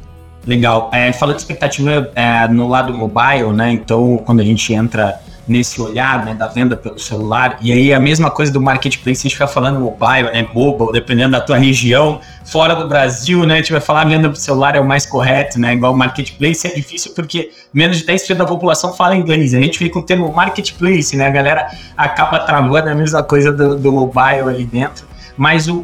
Legal. 0.46 0.90
É, 0.92 1.12
falando 1.12 1.36
de 1.36 1.42
expectativa 1.42 2.10
é, 2.14 2.48
no 2.48 2.68
lado 2.68 2.92
mobile, 2.92 3.52
né? 3.52 3.70
Então, 3.70 4.18
quando 4.24 4.40
a 4.40 4.44
gente 4.44 4.72
entra 4.72 5.20
nesse 5.46 5.80
olhar 5.80 6.24
né, 6.24 6.34
da 6.34 6.46
venda 6.46 6.76
pelo 6.76 6.98
celular. 6.98 7.58
E 7.60 7.72
aí 7.72 7.92
a 7.92 7.98
mesma 7.98 8.30
coisa 8.30 8.52
do 8.52 8.60
marketplace, 8.60 9.20
a 9.20 9.22
gente 9.24 9.32
fica 9.32 9.46
falando 9.46 9.80
mobile, 9.80 10.30
né, 10.32 10.46
mobile, 10.54 10.92
dependendo 10.92 11.32
da 11.32 11.40
tua 11.40 11.56
região, 11.56 12.20
fora 12.44 12.74
do 12.74 12.86
Brasil, 12.86 13.44
né, 13.44 13.54
a 13.54 13.56
gente 13.56 13.72
vai 13.72 13.80
falar 13.80 14.04
venda 14.04 14.28
pelo 14.28 14.36
celular 14.36 14.76
é 14.76 14.80
o 14.80 14.84
mais 14.84 15.04
correto, 15.04 15.58
né, 15.58 15.74
igual 15.74 15.94
marketplace 15.96 16.66
é 16.66 16.74
difícil 16.74 17.12
porque 17.14 17.50
menos 17.74 17.98
de 17.98 18.06
10% 18.06 18.36
da 18.36 18.46
população 18.46 18.92
fala 18.92 19.16
inglês, 19.16 19.52
a 19.52 19.60
gente 19.60 19.78
fica 19.78 19.92
com 19.92 20.00
o 20.00 20.02
termo 20.02 20.32
marketplace, 20.32 21.16
né, 21.16 21.26
a 21.26 21.30
galera 21.30 21.68
acaba 21.96 22.38
travando 22.38 22.88
a 22.88 22.94
mesma 22.94 23.22
coisa 23.22 23.52
do, 23.52 23.76
do 23.76 23.92
mobile 23.92 24.48
ali 24.48 24.64
dentro. 24.64 25.11
Mas 25.36 25.68
o, 25.68 25.82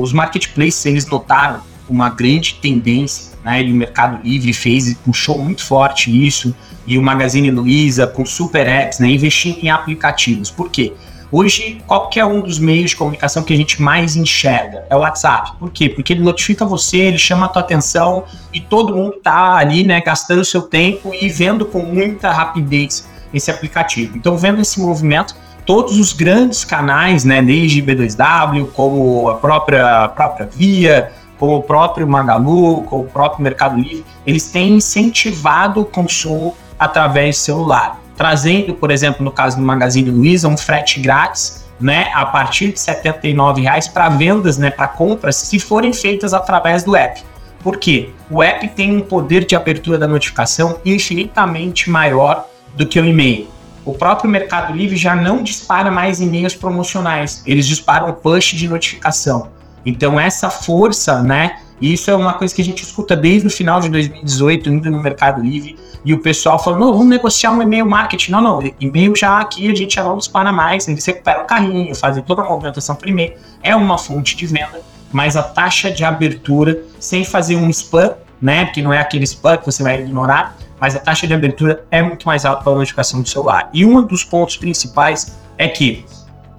os 0.00 0.12
marketplaces, 0.12 0.86
eles 0.86 1.06
notaram 1.06 1.60
uma 1.88 2.08
grande 2.08 2.54
tendência, 2.54 3.32
né? 3.44 3.62
E 3.62 3.72
o 3.72 3.74
Mercado 3.74 4.20
Livre 4.22 4.52
fez 4.52 4.88
e 4.88 4.94
puxou 4.94 5.38
muito 5.38 5.64
forte 5.64 6.10
isso, 6.26 6.54
e 6.86 6.96
o 6.96 7.02
Magazine 7.02 7.50
Luiza 7.50 8.06
com 8.06 8.24
super 8.24 8.66
apps, 8.66 9.00
né? 9.00 9.10
Investindo 9.10 9.58
em 9.62 9.70
aplicativos. 9.70 10.50
Por 10.50 10.70
quê? 10.70 10.92
Hoje, 11.32 11.80
qualquer 11.86 12.24
um 12.24 12.40
dos 12.40 12.58
meios 12.58 12.90
de 12.90 12.96
comunicação 12.96 13.44
que 13.44 13.52
a 13.52 13.56
gente 13.56 13.80
mais 13.80 14.16
enxerga 14.16 14.84
é 14.90 14.96
o 14.96 15.00
WhatsApp. 15.00 15.52
Por 15.60 15.70
quê? 15.70 15.88
Porque 15.88 16.12
ele 16.12 16.22
notifica 16.22 16.64
você, 16.64 16.96
ele 16.96 17.18
chama 17.18 17.46
a 17.46 17.48
tua 17.48 17.62
atenção 17.62 18.24
e 18.52 18.60
todo 18.60 18.96
mundo 18.96 19.12
tá 19.22 19.54
ali, 19.54 19.84
né, 19.84 20.00
gastando 20.00 20.44
seu 20.44 20.62
tempo 20.62 21.14
e 21.14 21.28
vendo 21.28 21.64
com 21.64 21.84
muita 21.84 22.32
rapidez 22.32 23.08
esse 23.32 23.48
aplicativo. 23.48 24.16
Então, 24.16 24.36
vendo 24.36 24.60
esse 24.60 24.80
movimento, 24.80 25.36
todos 25.70 26.00
os 26.00 26.12
grandes 26.12 26.64
canais, 26.64 27.24
né, 27.24 27.40
desde 27.40 27.80
B2W, 27.80 28.72
como 28.72 29.28
a 29.28 29.36
própria, 29.36 30.02
a 30.02 30.08
própria 30.08 30.48
Via, 30.52 31.12
como 31.38 31.58
o 31.58 31.62
próprio 31.62 32.08
Magalu, 32.08 32.82
como 32.82 33.04
o 33.04 33.06
próprio 33.06 33.40
Mercado 33.40 33.76
Livre, 33.76 34.04
eles 34.26 34.50
têm 34.50 34.72
incentivado 34.72 35.82
o 35.82 35.84
consumo 35.84 36.56
através 36.76 37.36
do 37.36 37.42
celular, 37.42 38.00
trazendo, 38.16 38.74
por 38.74 38.90
exemplo, 38.90 39.24
no 39.24 39.30
caso 39.30 39.58
do 39.58 39.62
Magazine 39.62 40.10
Luiza, 40.10 40.48
um 40.48 40.56
frete 40.56 40.98
grátis, 40.98 41.64
né, 41.80 42.10
a 42.14 42.26
partir 42.26 42.72
de 42.72 42.80
R$ 42.90 43.60
reais 43.62 43.86
para 43.86 44.08
vendas, 44.08 44.58
né, 44.58 44.72
para 44.72 44.88
compras, 44.88 45.36
se 45.36 45.60
forem 45.60 45.92
feitas 45.92 46.34
através 46.34 46.82
do 46.82 46.96
app. 46.96 47.22
Por 47.62 47.76
quê? 47.76 48.10
O 48.28 48.42
app 48.42 48.66
tem 48.70 48.96
um 48.96 49.02
poder 49.02 49.44
de 49.44 49.54
abertura 49.54 49.96
da 49.96 50.08
notificação 50.08 50.80
infinitamente 50.84 51.88
maior 51.88 52.44
do 52.74 52.84
que 52.84 52.98
o 52.98 53.04
e-mail. 53.04 53.59
O 53.90 53.94
próprio 53.94 54.30
Mercado 54.30 54.72
Livre 54.72 54.96
já 54.96 55.16
não 55.16 55.42
dispara 55.42 55.90
mais 55.90 56.20
e-mails 56.20 56.54
promocionais, 56.54 57.42
eles 57.44 57.66
disparam 57.66 58.12
push 58.12 58.52
de 58.52 58.68
notificação. 58.68 59.48
Então 59.84 60.18
essa 60.20 60.48
força, 60.48 61.20
né? 61.20 61.58
Isso 61.80 62.08
é 62.08 62.14
uma 62.14 62.34
coisa 62.34 62.54
que 62.54 62.62
a 62.62 62.64
gente 62.64 62.84
escuta 62.84 63.16
desde 63.16 63.48
o 63.48 63.50
final 63.50 63.80
de 63.80 63.88
2018, 63.88 64.70
indo 64.70 64.90
no 64.92 65.02
Mercado 65.02 65.42
Livre, 65.42 65.76
e 66.04 66.14
o 66.14 66.20
pessoal 66.20 66.56
falando, 66.62 66.80
não, 66.80 66.92
vamos 66.92 67.08
negociar 67.08 67.50
um 67.50 67.60
e-mail 67.60 67.84
marketing. 67.84 68.30
Não, 68.30 68.40
não, 68.40 68.62
e-mail 68.78 69.16
já 69.16 69.40
aqui 69.40 69.68
a 69.68 69.74
gente 69.74 69.96
já 69.96 70.04
não 70.04 70.16
dispara 70.16 70.52
mais, 70.52 70.86
eles 70.86 71.04
recuperam 71.04 71.42
o 71.42 71.46
carrinho, 71.46 71.92
fazem 71.96 72.22
toda 72.22 72.42
a 72.42 72.44
movimentação 72.48 72.94
primeiro. 72.94 73.34
É 73.60 73.74
uma 73.74 73.98
fonte 73.98 74.36
de 74.36 74.46
venda, 74.46 74.80
mas 75.10 75.36
a 75.36 75.42
taxa 75.42 75.90
de 75.90 76.04
abertura, 76.04 76.80
sem 77.00 77.24
fazer 77.24 77.56
um 77.56 77.68
spam, 77.70 78.14
né? 78.40 78.66
Que 78.66 78.82
não 78.82 78.92
é 78.92 79.00
aquele 79.00 79.24
spam 79.24 79.56
que 79.56 79.66
você 79.66 79.82
vai 79.82 80.00
ignorar, 80.00 80.56
mas 80.80 80.96
a 80.96 80.98
taxa 80.98 81.26
de 81.26 81.34
abertura 81.34 81.84
é 81.90 82.02
muito 82.02 82.26
mais 82.26 82.44
alta 82.44 82.62
para 82.62 82.72
a 82.72 82.76
notificação 82.76 83.20
do 83.20 83.28
celular. 83.28 83.68
E 83.72 83.84
um 83.84 84.02
dos 84.02 84.24
pontos 84.24 84.56
principais 84.56 85.36
é 85.58 85.68
que 85.68 86.04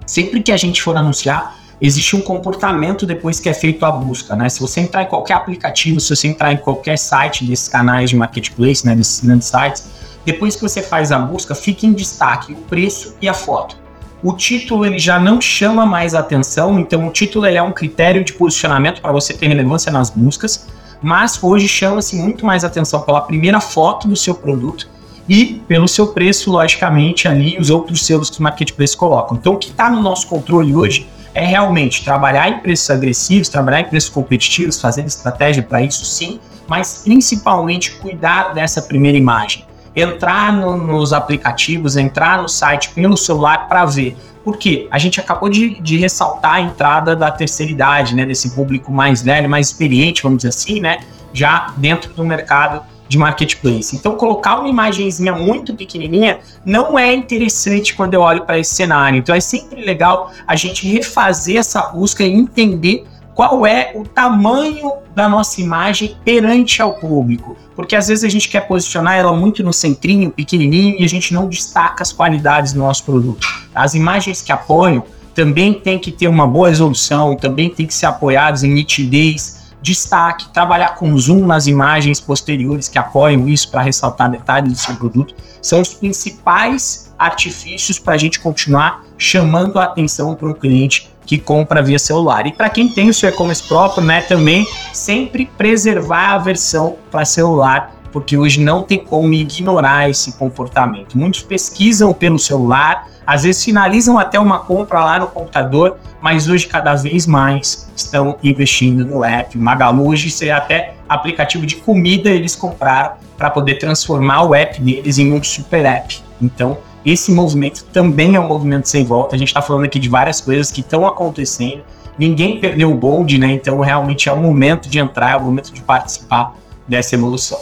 sempre 0.05 0.41
que 0.41 0.51
a 0.51 0.57
gente 0.57 0.81
for 0.81 0.95
anunciar, 0.95 1.55
existe 1.81 2.15
um 2.15 2.21
comportamento 2.21 3.05
depois 3.05 3.39
que 3.39 3.49
é 3.49 3.53
feito 3.53 3.83
a 3.83 3.91
busca, 3.91 4.35
né? 4.35 4.47
Se 4.47 4.59
você 4.59 4.81
entrar 4.81 5.01
em 5.03 5.07
qualquer 5.07 5.33
aplicativo, 5.33 5.99
se 5.99 6.15
você 6.15 6.27
entrar 6.27 6.53
em 6.53 6.57
qualquer 6.57 6.97
site 6.97 7.43
desses 7.43 7.67
canais 7.67 8.11
de 8.11 8.15
marketplace, 8.15 8.85
né, 8.85 8.95
desses 8.95 9.23
grandes 9.25 9.47
sites, 9.47 9.89
depois 10.23 10.55
que 10.55 10.61
você 10.61 10.81
faz 10.83 11.11
a 11.11 11.17
busca, 11.17 11.55
fica 11.55 11.87
em 11.87 11.93
destaque 11.93 12.53
o 12.53 12.55
preço 12.55 13.15
e 13.19 13.27
a 13.27 13.33
foto. 13.33 13.75
O 14.23 14.33
título 14.33 14.85
ele 14.85 14.99
já 14.99 15.19
não 15.19 15.41
chama 15.41 15.83
mais 15.83 16.13
atenção, 16.13 16.79
então 16.79 17.07
o 17.07 17.11
título 17.11 17.47
ele 17.47 17.57
é 17.57 17.63
um 17.63 17.71
critério 17.71 18.23
de 18.23 18.33
posicionamento 18.33 19.01
para 19.01 19.11
você 19.11 19.33
ter 19.33 19.47
relevância 19.47 19.91
nas 19.91 20.11
buscas, 20.11 20.67
mas 21.01 21.41
hoje 21.41 21.67
chama-se 21.67 22.15
muito 22.15 22.45
mais 22.45 22.63
atenção 22.63 23.01
pela 23.01 23.21
primeira 23.21 23.59
foto 23.59 24.07
do 24.07 24.15
seu 24.15 24.35
produto 24.35 24.87
e 25.27 25.61
pelo 25.67 25.87
seu 25.87 26.07
preço, 26.07 26.51
logicamente, 26.51 27.27
ali 27.27 27.57
os 27.57 27.69
outros 27.69 28.05
selos 28.05 28.29
que 28.29 28.39
o 28.39 28.43
marketplace 28.43 28.95
colocam. 28.95 29.37
Então, 29.37 29.53
o 29.53 29.57
que 29.57 29.69
está 29.69 29.89
no 29.89 30.01
nosso 30.01 30.27
controle 30.27 30.75
hoje 30.75 31.07
é 31.33 31.45
realmente 31.45 32.03
trabalhar 32.03 32.49
em 32.49 32.59
preços 32.59 32.89
agressivos, 32.89 33.47
trabalhar 33.47 33.81
em 33.81 33.85
preços 33.85 34.09
competitivos, 34.09 34.79
fazer 34.79 35.05
estratégia 35.05 35.63
para 35.63 35.81
isso 35.81 36.03
sim, 36.03 36.39
mas 36.67 37.01
principalmente 37.03 37.91
cuidar 37.91 38.53
dessa 38.53 38.81
primeira 38.81 39.17
imagem. 39.17 39.65
Entrar 39.95 40.53
no, 40.53 40.77
nos 40.77 41.13
aplicativos, 41.13 41.97
entrar 41.97 42.41
no 42.41 42.47
site 42.47 42.89
pelo 42.89 43.17
celular 43.17 43.67
para 43.67 43.85
ver. 43.85 44.17
Porque 44.43 44.87
a 44.89 44.97
gente 44.97 45.19
acabou 45.19 45.49
de, 45.49 45.79
de, 45.81 45.97
ressaltar 45.97 46.55
a 46.55 46.61
entrada 46.61 47.15
da 47.15 47.29
terceira 47.29 47.71
idade, 47.71 48.15
né, 48.15 48.25
desse 48.25 48.51
público 48.51 48.91
mais 48.91 49.21
velho, 49.21 49.49
mais 49.49 49.67
experiente, 49.67 50.23
vamos 50.23 50.37
dizer 50.37 50.49
assim, 50.49 50.79
né, 50.79 50.99
já 51.31 51.73
dentro 51.77 52.11
do 52.13 52.25
mercado 52.25 52.81
de 53.07 53.17
marketplace. 53.17 53.93
Então, 53.93 54.15
colocar 54.15 54.57
uma 54.59 54.69
imagenzinha 54.69 55.33
muito 55.33 55.75
pequenininha 55.75 56.39
não 56.65 56.97
é 56.97 57.13
interessante 57.13 57.93
quando 57.93 58.13
eu 58.13 58.21
olho 58.21 58.45
para 58.45 58.57
esse 58.57 58.73
cenário. 58.73 59.19
Então, 59.19 59.35
é 59.35 59.41
sempre 59.41 59.83
legal 59.83 60.31
a 60.47 60.55
gente 60.55 60.87
refazer 60.87 61.57
essa 61.57 61.81
busca 61.89 62.23
e 62.23 62.31
entender 62.31 63.05
qual 63.41 63.65
é 63.65 63.91
o 63.95 64.03
tamanho 64.03 64.93
da 65.15 65.27
nossa 65.27 65.59
imagem 65.59 66.15
perante 66.23 66.79
ao 66.79 66.93
público. 66.93 67.57
Porque 67.75 67.95
às 67.95 68.07
vezes 68.07 68.23
a 68.23 68.29
gente 68.29 68.47
quer 68.47 68.67
posicionar 68.67 69.15
ela 69.15 69.33
muito 69.33 69.63
no 69.63 69.73
centrinho, 69.73 70.29
pequenininho, 70.29 70.97
e 70.99 71.03
a 71.03 71.09
gente 71.09 71.33
não 71.33 71.49
destaca 71.49 72.03
as 72.03 72.13
qualidades 72.13 72.71
do 72.71 72.77
nosso 72.77 73.03
produto. 73.03 73.47
As 73.73 73.95
imagens 73.95 74.43
que 74.43 74.51
apoiam 74.51 75.03
também 75.33 75.73
tem 75.73 75.97
que 75.97 76.11
ter 76.11 76.27
uma 76.27 76.45
boa 76.45 76.69
resolução, 76.69 77.35
também 77.35 77.67
tem 77.67 77.87
que 77.87 77.95
ser 77.95 78.05
apoiadas 78.05 78.63
em 78.63 78.71
nitidez, 78.71 79.73
destaque, 79.81 80.53
trabalhar 80.53 80.93
com 80.93 81.17
zoom 81.17 81.47
nas 81.47 81.65
imagens 81.65 82.19
posteriores 82.19 82.87
que 82.87 82.99
apoiam 82.99 83.49
isso 83.49 83.71
para 83.71 83.81
ressaltar 83.81 84.29
detalhes 84.29 84.71
do 84.71 84.77
seu 84.77 84.95
produto, 84.97 85.33
são 85.63 85.81
os 85.81 85.91
principais 85.91 87.11
artifícios 87.17 87.97
para 87.97 88.13
a 88.13 88.17
gente 88.19 88.39
continuar 88.39 89.03
chamando 89.17 89.79
a 89.79 89.85
atenção 89.85 90.35
para 90.35 90.47
o 90.47 90.53
cliente 90.53 91.10
que 91.31 91.37
compra 91.37 91.81
via 91.81 91.97
celular. 91.97 92.45
E 92.45 92.51
para 92.51 92.69
quem 92.69 92.89
tem 92.89 93.07
o 93.07 93.13
seu 93.13 93.29
e-commerce 93.29 93.65
próprio, 93.65 94.03
né, 94.03 94.19
também 94.19 94.67
sempre 94.91 95.45
preservar 95.57 96.33
a 96.33 96.37
versão 96.37 96.97
para 97.09 97.23
celular, 97.23 97.95
porque 98.11 98.35
hoje 98.35 98.59
não 98.59 98.83
tem 98.83 98.97
como 98.97 99.33
ignorar 99.33 100.09
esse 100.09 100.33
comportamento. 100.33 101.17
Muitos 101.17 101.41
pesquisam 101.41 102.11
pelo 102.11 102.37
celular, 102.37 103.07
às 103.25 103.43
vezes 103.43 103.63
finalizam 103.63 104.19
até 104.19 104.37
uma 104.37 104.59
compra 104.59 105.05
lá 105.05 105.19
no 105.19 105.27
computador, 105.27 105.95
mas 106.21 106.49
hoje 106.49 106.67
cada 106.67 106.95
vez 106.95 107.25
mais 107.25 107.89
estão 107.95 108.37
investindo 108.43 109.05
no 109.05 109.23
app. 109.23 109.57
Magalu 109.57 110.09
hoje 110.09 110.45
é 110.45 110.51
até 110.51 110.95
aplicativo 111.07 111.65
de 111.65 111.77
comida 111.77 112.29
eles 112.29 112.57
compraram 112.57 113.13
para 113.37 113.49
poder 113.49 113.75
transformar 113.75 114.41
o 114.43 114.53
app 114.53 114.81
deles 114.81 115.17
em 115.17 115.31
um 115.31 115.41
super 115.41 115.85
app. 115.85 116.21
Então, 116.41 116.77
esse 117.05 117.31
movimento 117.31 117.83
também 117.85 118.35
é 118.35 118.39
um 118.39 118.47
movimento 118.47 118.87
sem 118.87 119.03
volta. 119.03 119.35
A 119.35 119.39
gente 119.39 119.49
está 119.49 119.61
falando 119.61 119.85
aqui 119.85 119.99
de 119.99 120.09
várias 120.09 120.39
coisas 120.39 120.71
que 120.71 120.81
estão 120.81 121.05
acontecendo. 121.05 121.83
Ninguém 122.17 122.59
perdeu 122.59 122.91
o 122.91 122.95
bonde, 122.95 123.37
né? 123.37 123.51
Então, 123.51 123.79
realmente 123.79 124.29
é 124.29 124.33
o 124.33 124.37
momento 124.37 124.89
de 124.89 124.99
entrar, 124.99 125.31
é 125.31 125.35
o 125.37 125.43
momento 125.43 125.73
de 125.73 125.81
participar 125.81 126.55
dessa 126.87 127.15
evolução. 127.15 127.59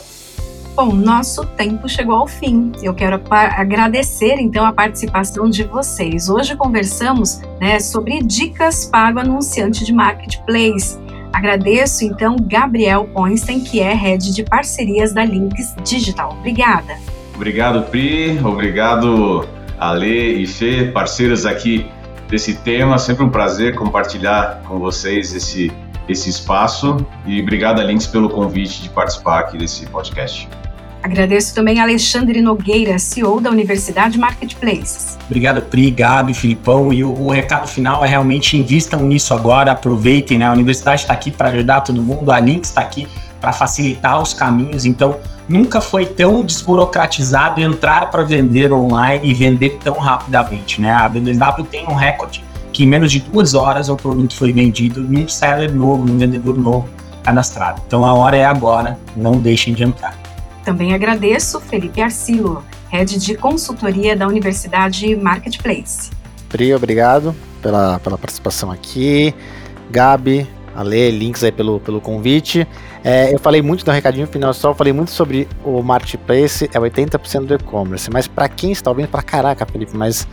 Bom, 0.76 0.94
nosso 0.94 1.46
tempo 1.46 1.90
chegou 1.90 2.16
ao 2.16 2.28
fim. 2.28 2.72
Eu 2.82 2.94
quero 2.94 3.22
agradecer 3.30 4.36
então 4.40 4.66
a 4.66 4.72
participação 4.72 5.50
de 5.50 5.64
vocês. 5.64 6.30
Hoje 6.30 6.56
conversamos 6.56 7.42
né, 7.60 7.80
sobre 7.80 8.24
dicas 8.24 8.86
para 8.86 9.18
o 9.18 9.20
anunciante 9.20 9.84
de 9.84 9.92
marketplace. 9.92 10.98
Agradeço 11.34 12.06
então 12.06 12.36
Gabriel 12.42 13.10
Poinstein, 13.14 13.60
que 13.60 13.80
é 13.80 13.94
head 13.94 14.34
de 14.34 14.44
parcerias 14.44 15.14
da 15.14 15.24
Links 15.24 15.76
Digital. 15.84 16.36
Obrigada. 16.40 16.98
Obrigado, 17.40 17.84
Pri. 17.84 18.38
Obrigado, 18.44 19.48
Ale 19.80 20.44
e 20.44 20.46
Fê, 20.46 20.92
parceiros 20.92 21.46
aqui 21.46 21.86
desse 22.28 22.54
tema. 22.54 23.00
Sempre 23.00 23.24
um 23.24 23.30
prazer 23.30 23.76
compartilhar 23.76 24.62
com 24.68 24.78
vocês 24.78 25.34
esse, 25.34 25.72
esse 26.10 26.30
espaço. 26.30 26.98
E 27.26 27.42
obrigado, 27.42 27.82
Links, 27.82 28.08
pelo 28.08 28.30
convite 28.30 28.82
de 28.82 28.90
participar 28.90 29.40
aqui 29.40 29.58
desse 29.58 29.86
podcast. 29.86 30.50
Agradeço 31.02 31.56
também 31.56 31.80
a 31.80 31.84
Alexandre 31.84 32.42
Nogueira, 32.42 33.00
CEO 33.00 33.40
da 33.40 33.50
Universidade 33.50 34.20
Marketplaces. 34.20 35.18
Obrigado, 35.28 35.62
Pri, 35.62 35.92
Gabi, 35.92 36.34
Filipão. 36.34 36.92
E 36.92 37.06
o, 37.06 37.14
o, 37.14 37.32
recado 37.32 37.70
final 37.70 38.04
é 38.04 38.08
realmente 38.10 38.58
invistam 38.58 39.00
nisso 39.04 39.34
agora, 39.34 39.72
aproveitem, 39.72 40.40
né? 40.40 40.46
A 40.46 40.52
universidade 40.52 41.04
está 41.04 41.14
aqui 41.14 41.32
para 41.32 41.48
ajudar 41.52 41.80
todo 41.80 42.04
mundo, 42.04 42.34
a 42.34 42.40
Link 42.42 42.66
está 42.66 42.82
aqui 42.82 43.08
para 43.40 43.54
facilitar 43.54 44.22
os 44.22 44.34
caminhos. 44.34 44.84
Então, 44.84 45.18
nunca 45.50 45.82
foi 45.82 46.06
tão 46.06 46.46
desburocratizado 46.46 47.60
entrar 47.60 48.12
para 48.12 48.24
vender 48.24 48.72
online 48.72 49.28
e 49.28 49.34
vender 49.34 49.80
tão 49.84 49.96
rapidamente, 49.96 50.80
né? 50.80 50.94
A 50.94 51.10
B2W 51.10 51.66
tem 51.66 51.88
um 51.88 51.96
recorde 51.96 52.44
que 52.72 52.84
em 52.84 52.88
menos 52.88 53.12
de 53.12 53.20
duas 53.20 53.56
horas 53.56 53.90
o 53.90 53.96
produto 53.96 54.36
foi 54.36 54.54
vendido 54.54 55.02
num 55.02 55.28
seller 55.28 55.74
novo, 55.74 56.06
num 56.06 56.18
vendedor 56.18 56.58
novo 56.58 56.88
cadastrado. 57.24 57.82
Então, 57.86 58.06
a 58.06 58.14
hora 58.14 58.38
é 58.38 58.46
agora, 58.46 58.98
não 59.16 59.34
deixem 59.34 59.74
de 59.74 59.84
entrar. 59.84 60.16
Também 60.64 60.94
agradeço 60.94 61.60
Felipe 61.60 62.02
Arcilo, 62.02 62.64
head 62.90 63.18
de 63.18 63.36
consultoria 63.36 64.16
da 64.16 64.28
Universidade 64.28 65.16
Marketplace. 65.16 66.12
Pri, 66.48 66.74
obrigado 66.74 67.36
pela, 67.62 68.00
pela 68.00 68.18
participação 68.18 68.72
aqui. 68.72 69.34
Gabi, 69.90 70.48
Ale, 70.80 71.12
links 71.12 71.44
aí 71.44 71.52
pelo, 71.52 71.80
pelo 71.82 72.00
convite. 72.00 72.66
É, 73.04 73.34
eu 73.34 73.40
falei 73.40 73.62
muito 73.62 73.86
no 73.86 73.92
recadinho 73.92 74.26
final 74.28 74.54
só, 74.54 74.74
falei 74.74 74.94
muito 74.94 75.12
sobre 75.12 75.46
o 75.64 75.82
marketplace, 75.84 76.70
é 76.74 76.80
80% 76.80 77.46
do 77.46 77.54
e-commerce, 77.54 78.10
mas 78.10 78.28
para 78.28 78.48
quem 78.48 78.72
está 78.72 78.90
ouvindo, 78.90 79.10
para 79.10 79.22
caraca, 79.22 79.66
Felipe, 79.66 79.96
mas 79.96 80.26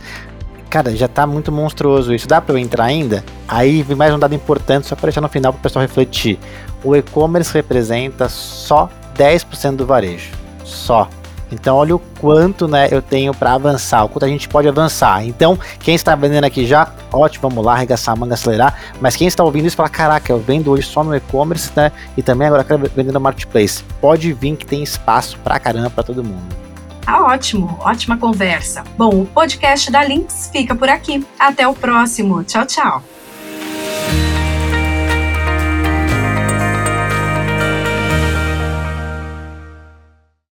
cara, 0.69 0.95
já 0.95 1.07
tá 1.07 1.27
muito 1.27 1.51
monstruoso 1.51 2.13
isso. 2.13 2.27
Dá 2.27 2.39
para 2.39 2.55
eu 2.55 2.59
entrar 2.59 2.85
ainda? 2.85 3.25
Aí 3.47 3.81
vem 3.83 3.95
mais 3.95 4.13
um 4.13 4.19
dado 4.19 4.35
importante 4.35 4.87
só 4.87 4.95
para 4.95 5.07
deixar 5.07 5.21
no 5.21 5.29
final 5.29 5.51
para 5.51 5.59
o 5.59 5.63
pessoal 5.63 5.81
refletir. 5.81 6.39
O 6.81 6.95
e-commerce 6.95 7.53
representa 7.53 8.29
só 8.29 8.89
10% 9.17 9.75
do 9.75 9.85
varejo. 9.85 10.31
Só. 10.63 11.09
Então, 11.51 11.77
olha 11.77 11.95
o 11.95 11.99
quanto 12.19 12.67
né, 12.67 12.87
eu 12.91 13.01
tenho 13.01 13.33
para 13.33 13.53
avançar, 13.53 14.03
o 14.03 14.09
quanto 14.09 14.25
a 14.25 14.27
gente 14.27 14.49
pode 14.49 14.67
avançar. 14.67 15.25
Então, 15.25 15.57
quem 15.79 15.95
está 15.95 16.15
vendendo 16.15 16.43
aqui 16.43 16.65
já, 16.65 16.91
ótimo, 17.11 17.49
vamos 17.49 17.65
lá, 17.65 17.73
arregaçar 17.73 18.13
a 18.13 18.17
manga, 18.17 18.33
acelerar. 18.33 18.75
Mas 18.99 19.15
quem 19.15 19.27
está 19.27 19.43
ouvindo 19.43 19.65
isso 19.65 19.75
fala: 19.75 19.89
caraca, 19.89 20.31
eu 20.31 20.39
vendo 20.39 20.71
hoje 20.71 20.87
só 20.87 21.03
no 21.03 21.15
e-commerce, 21.15 21.71
né? 21.75 21.91
E 22.15 22.21
também 22.21 22.47
agora 22.47 22.63
quero 22.63 22.89
vender 22.95 23.11
no 23.11 23.19
marketplace. 23.19 23.83
Pode 24.01 24.33
vir 24.33 24.55
que 24.55 24.65
tem 24.65 24.83
espaço 24.83 25.37
pra 25.39 25.59
caramba 25.59 25.89
para 25.89 26.03
todo 26.03 26.23
mundo. 26.23 26.67
Tá 27.01 27.23
ótimo, 27.23 27.77
ótima 27.79 28.17
conversa. 28.17 28.83
Bom, 28.97 29.21
o 29.21 29.25
podcast 29.25 29.89
da 29.89 30.03
Links 30.03 30.49
fica 30.51 30.75
por 30.75 30.89
aqui. 30.89 31.25
Até 31.39 31.65
o 31.65 31.73
próximo. 31.73 32.43
Tchau, 32.43 32.65
tchau. 32.65 33.03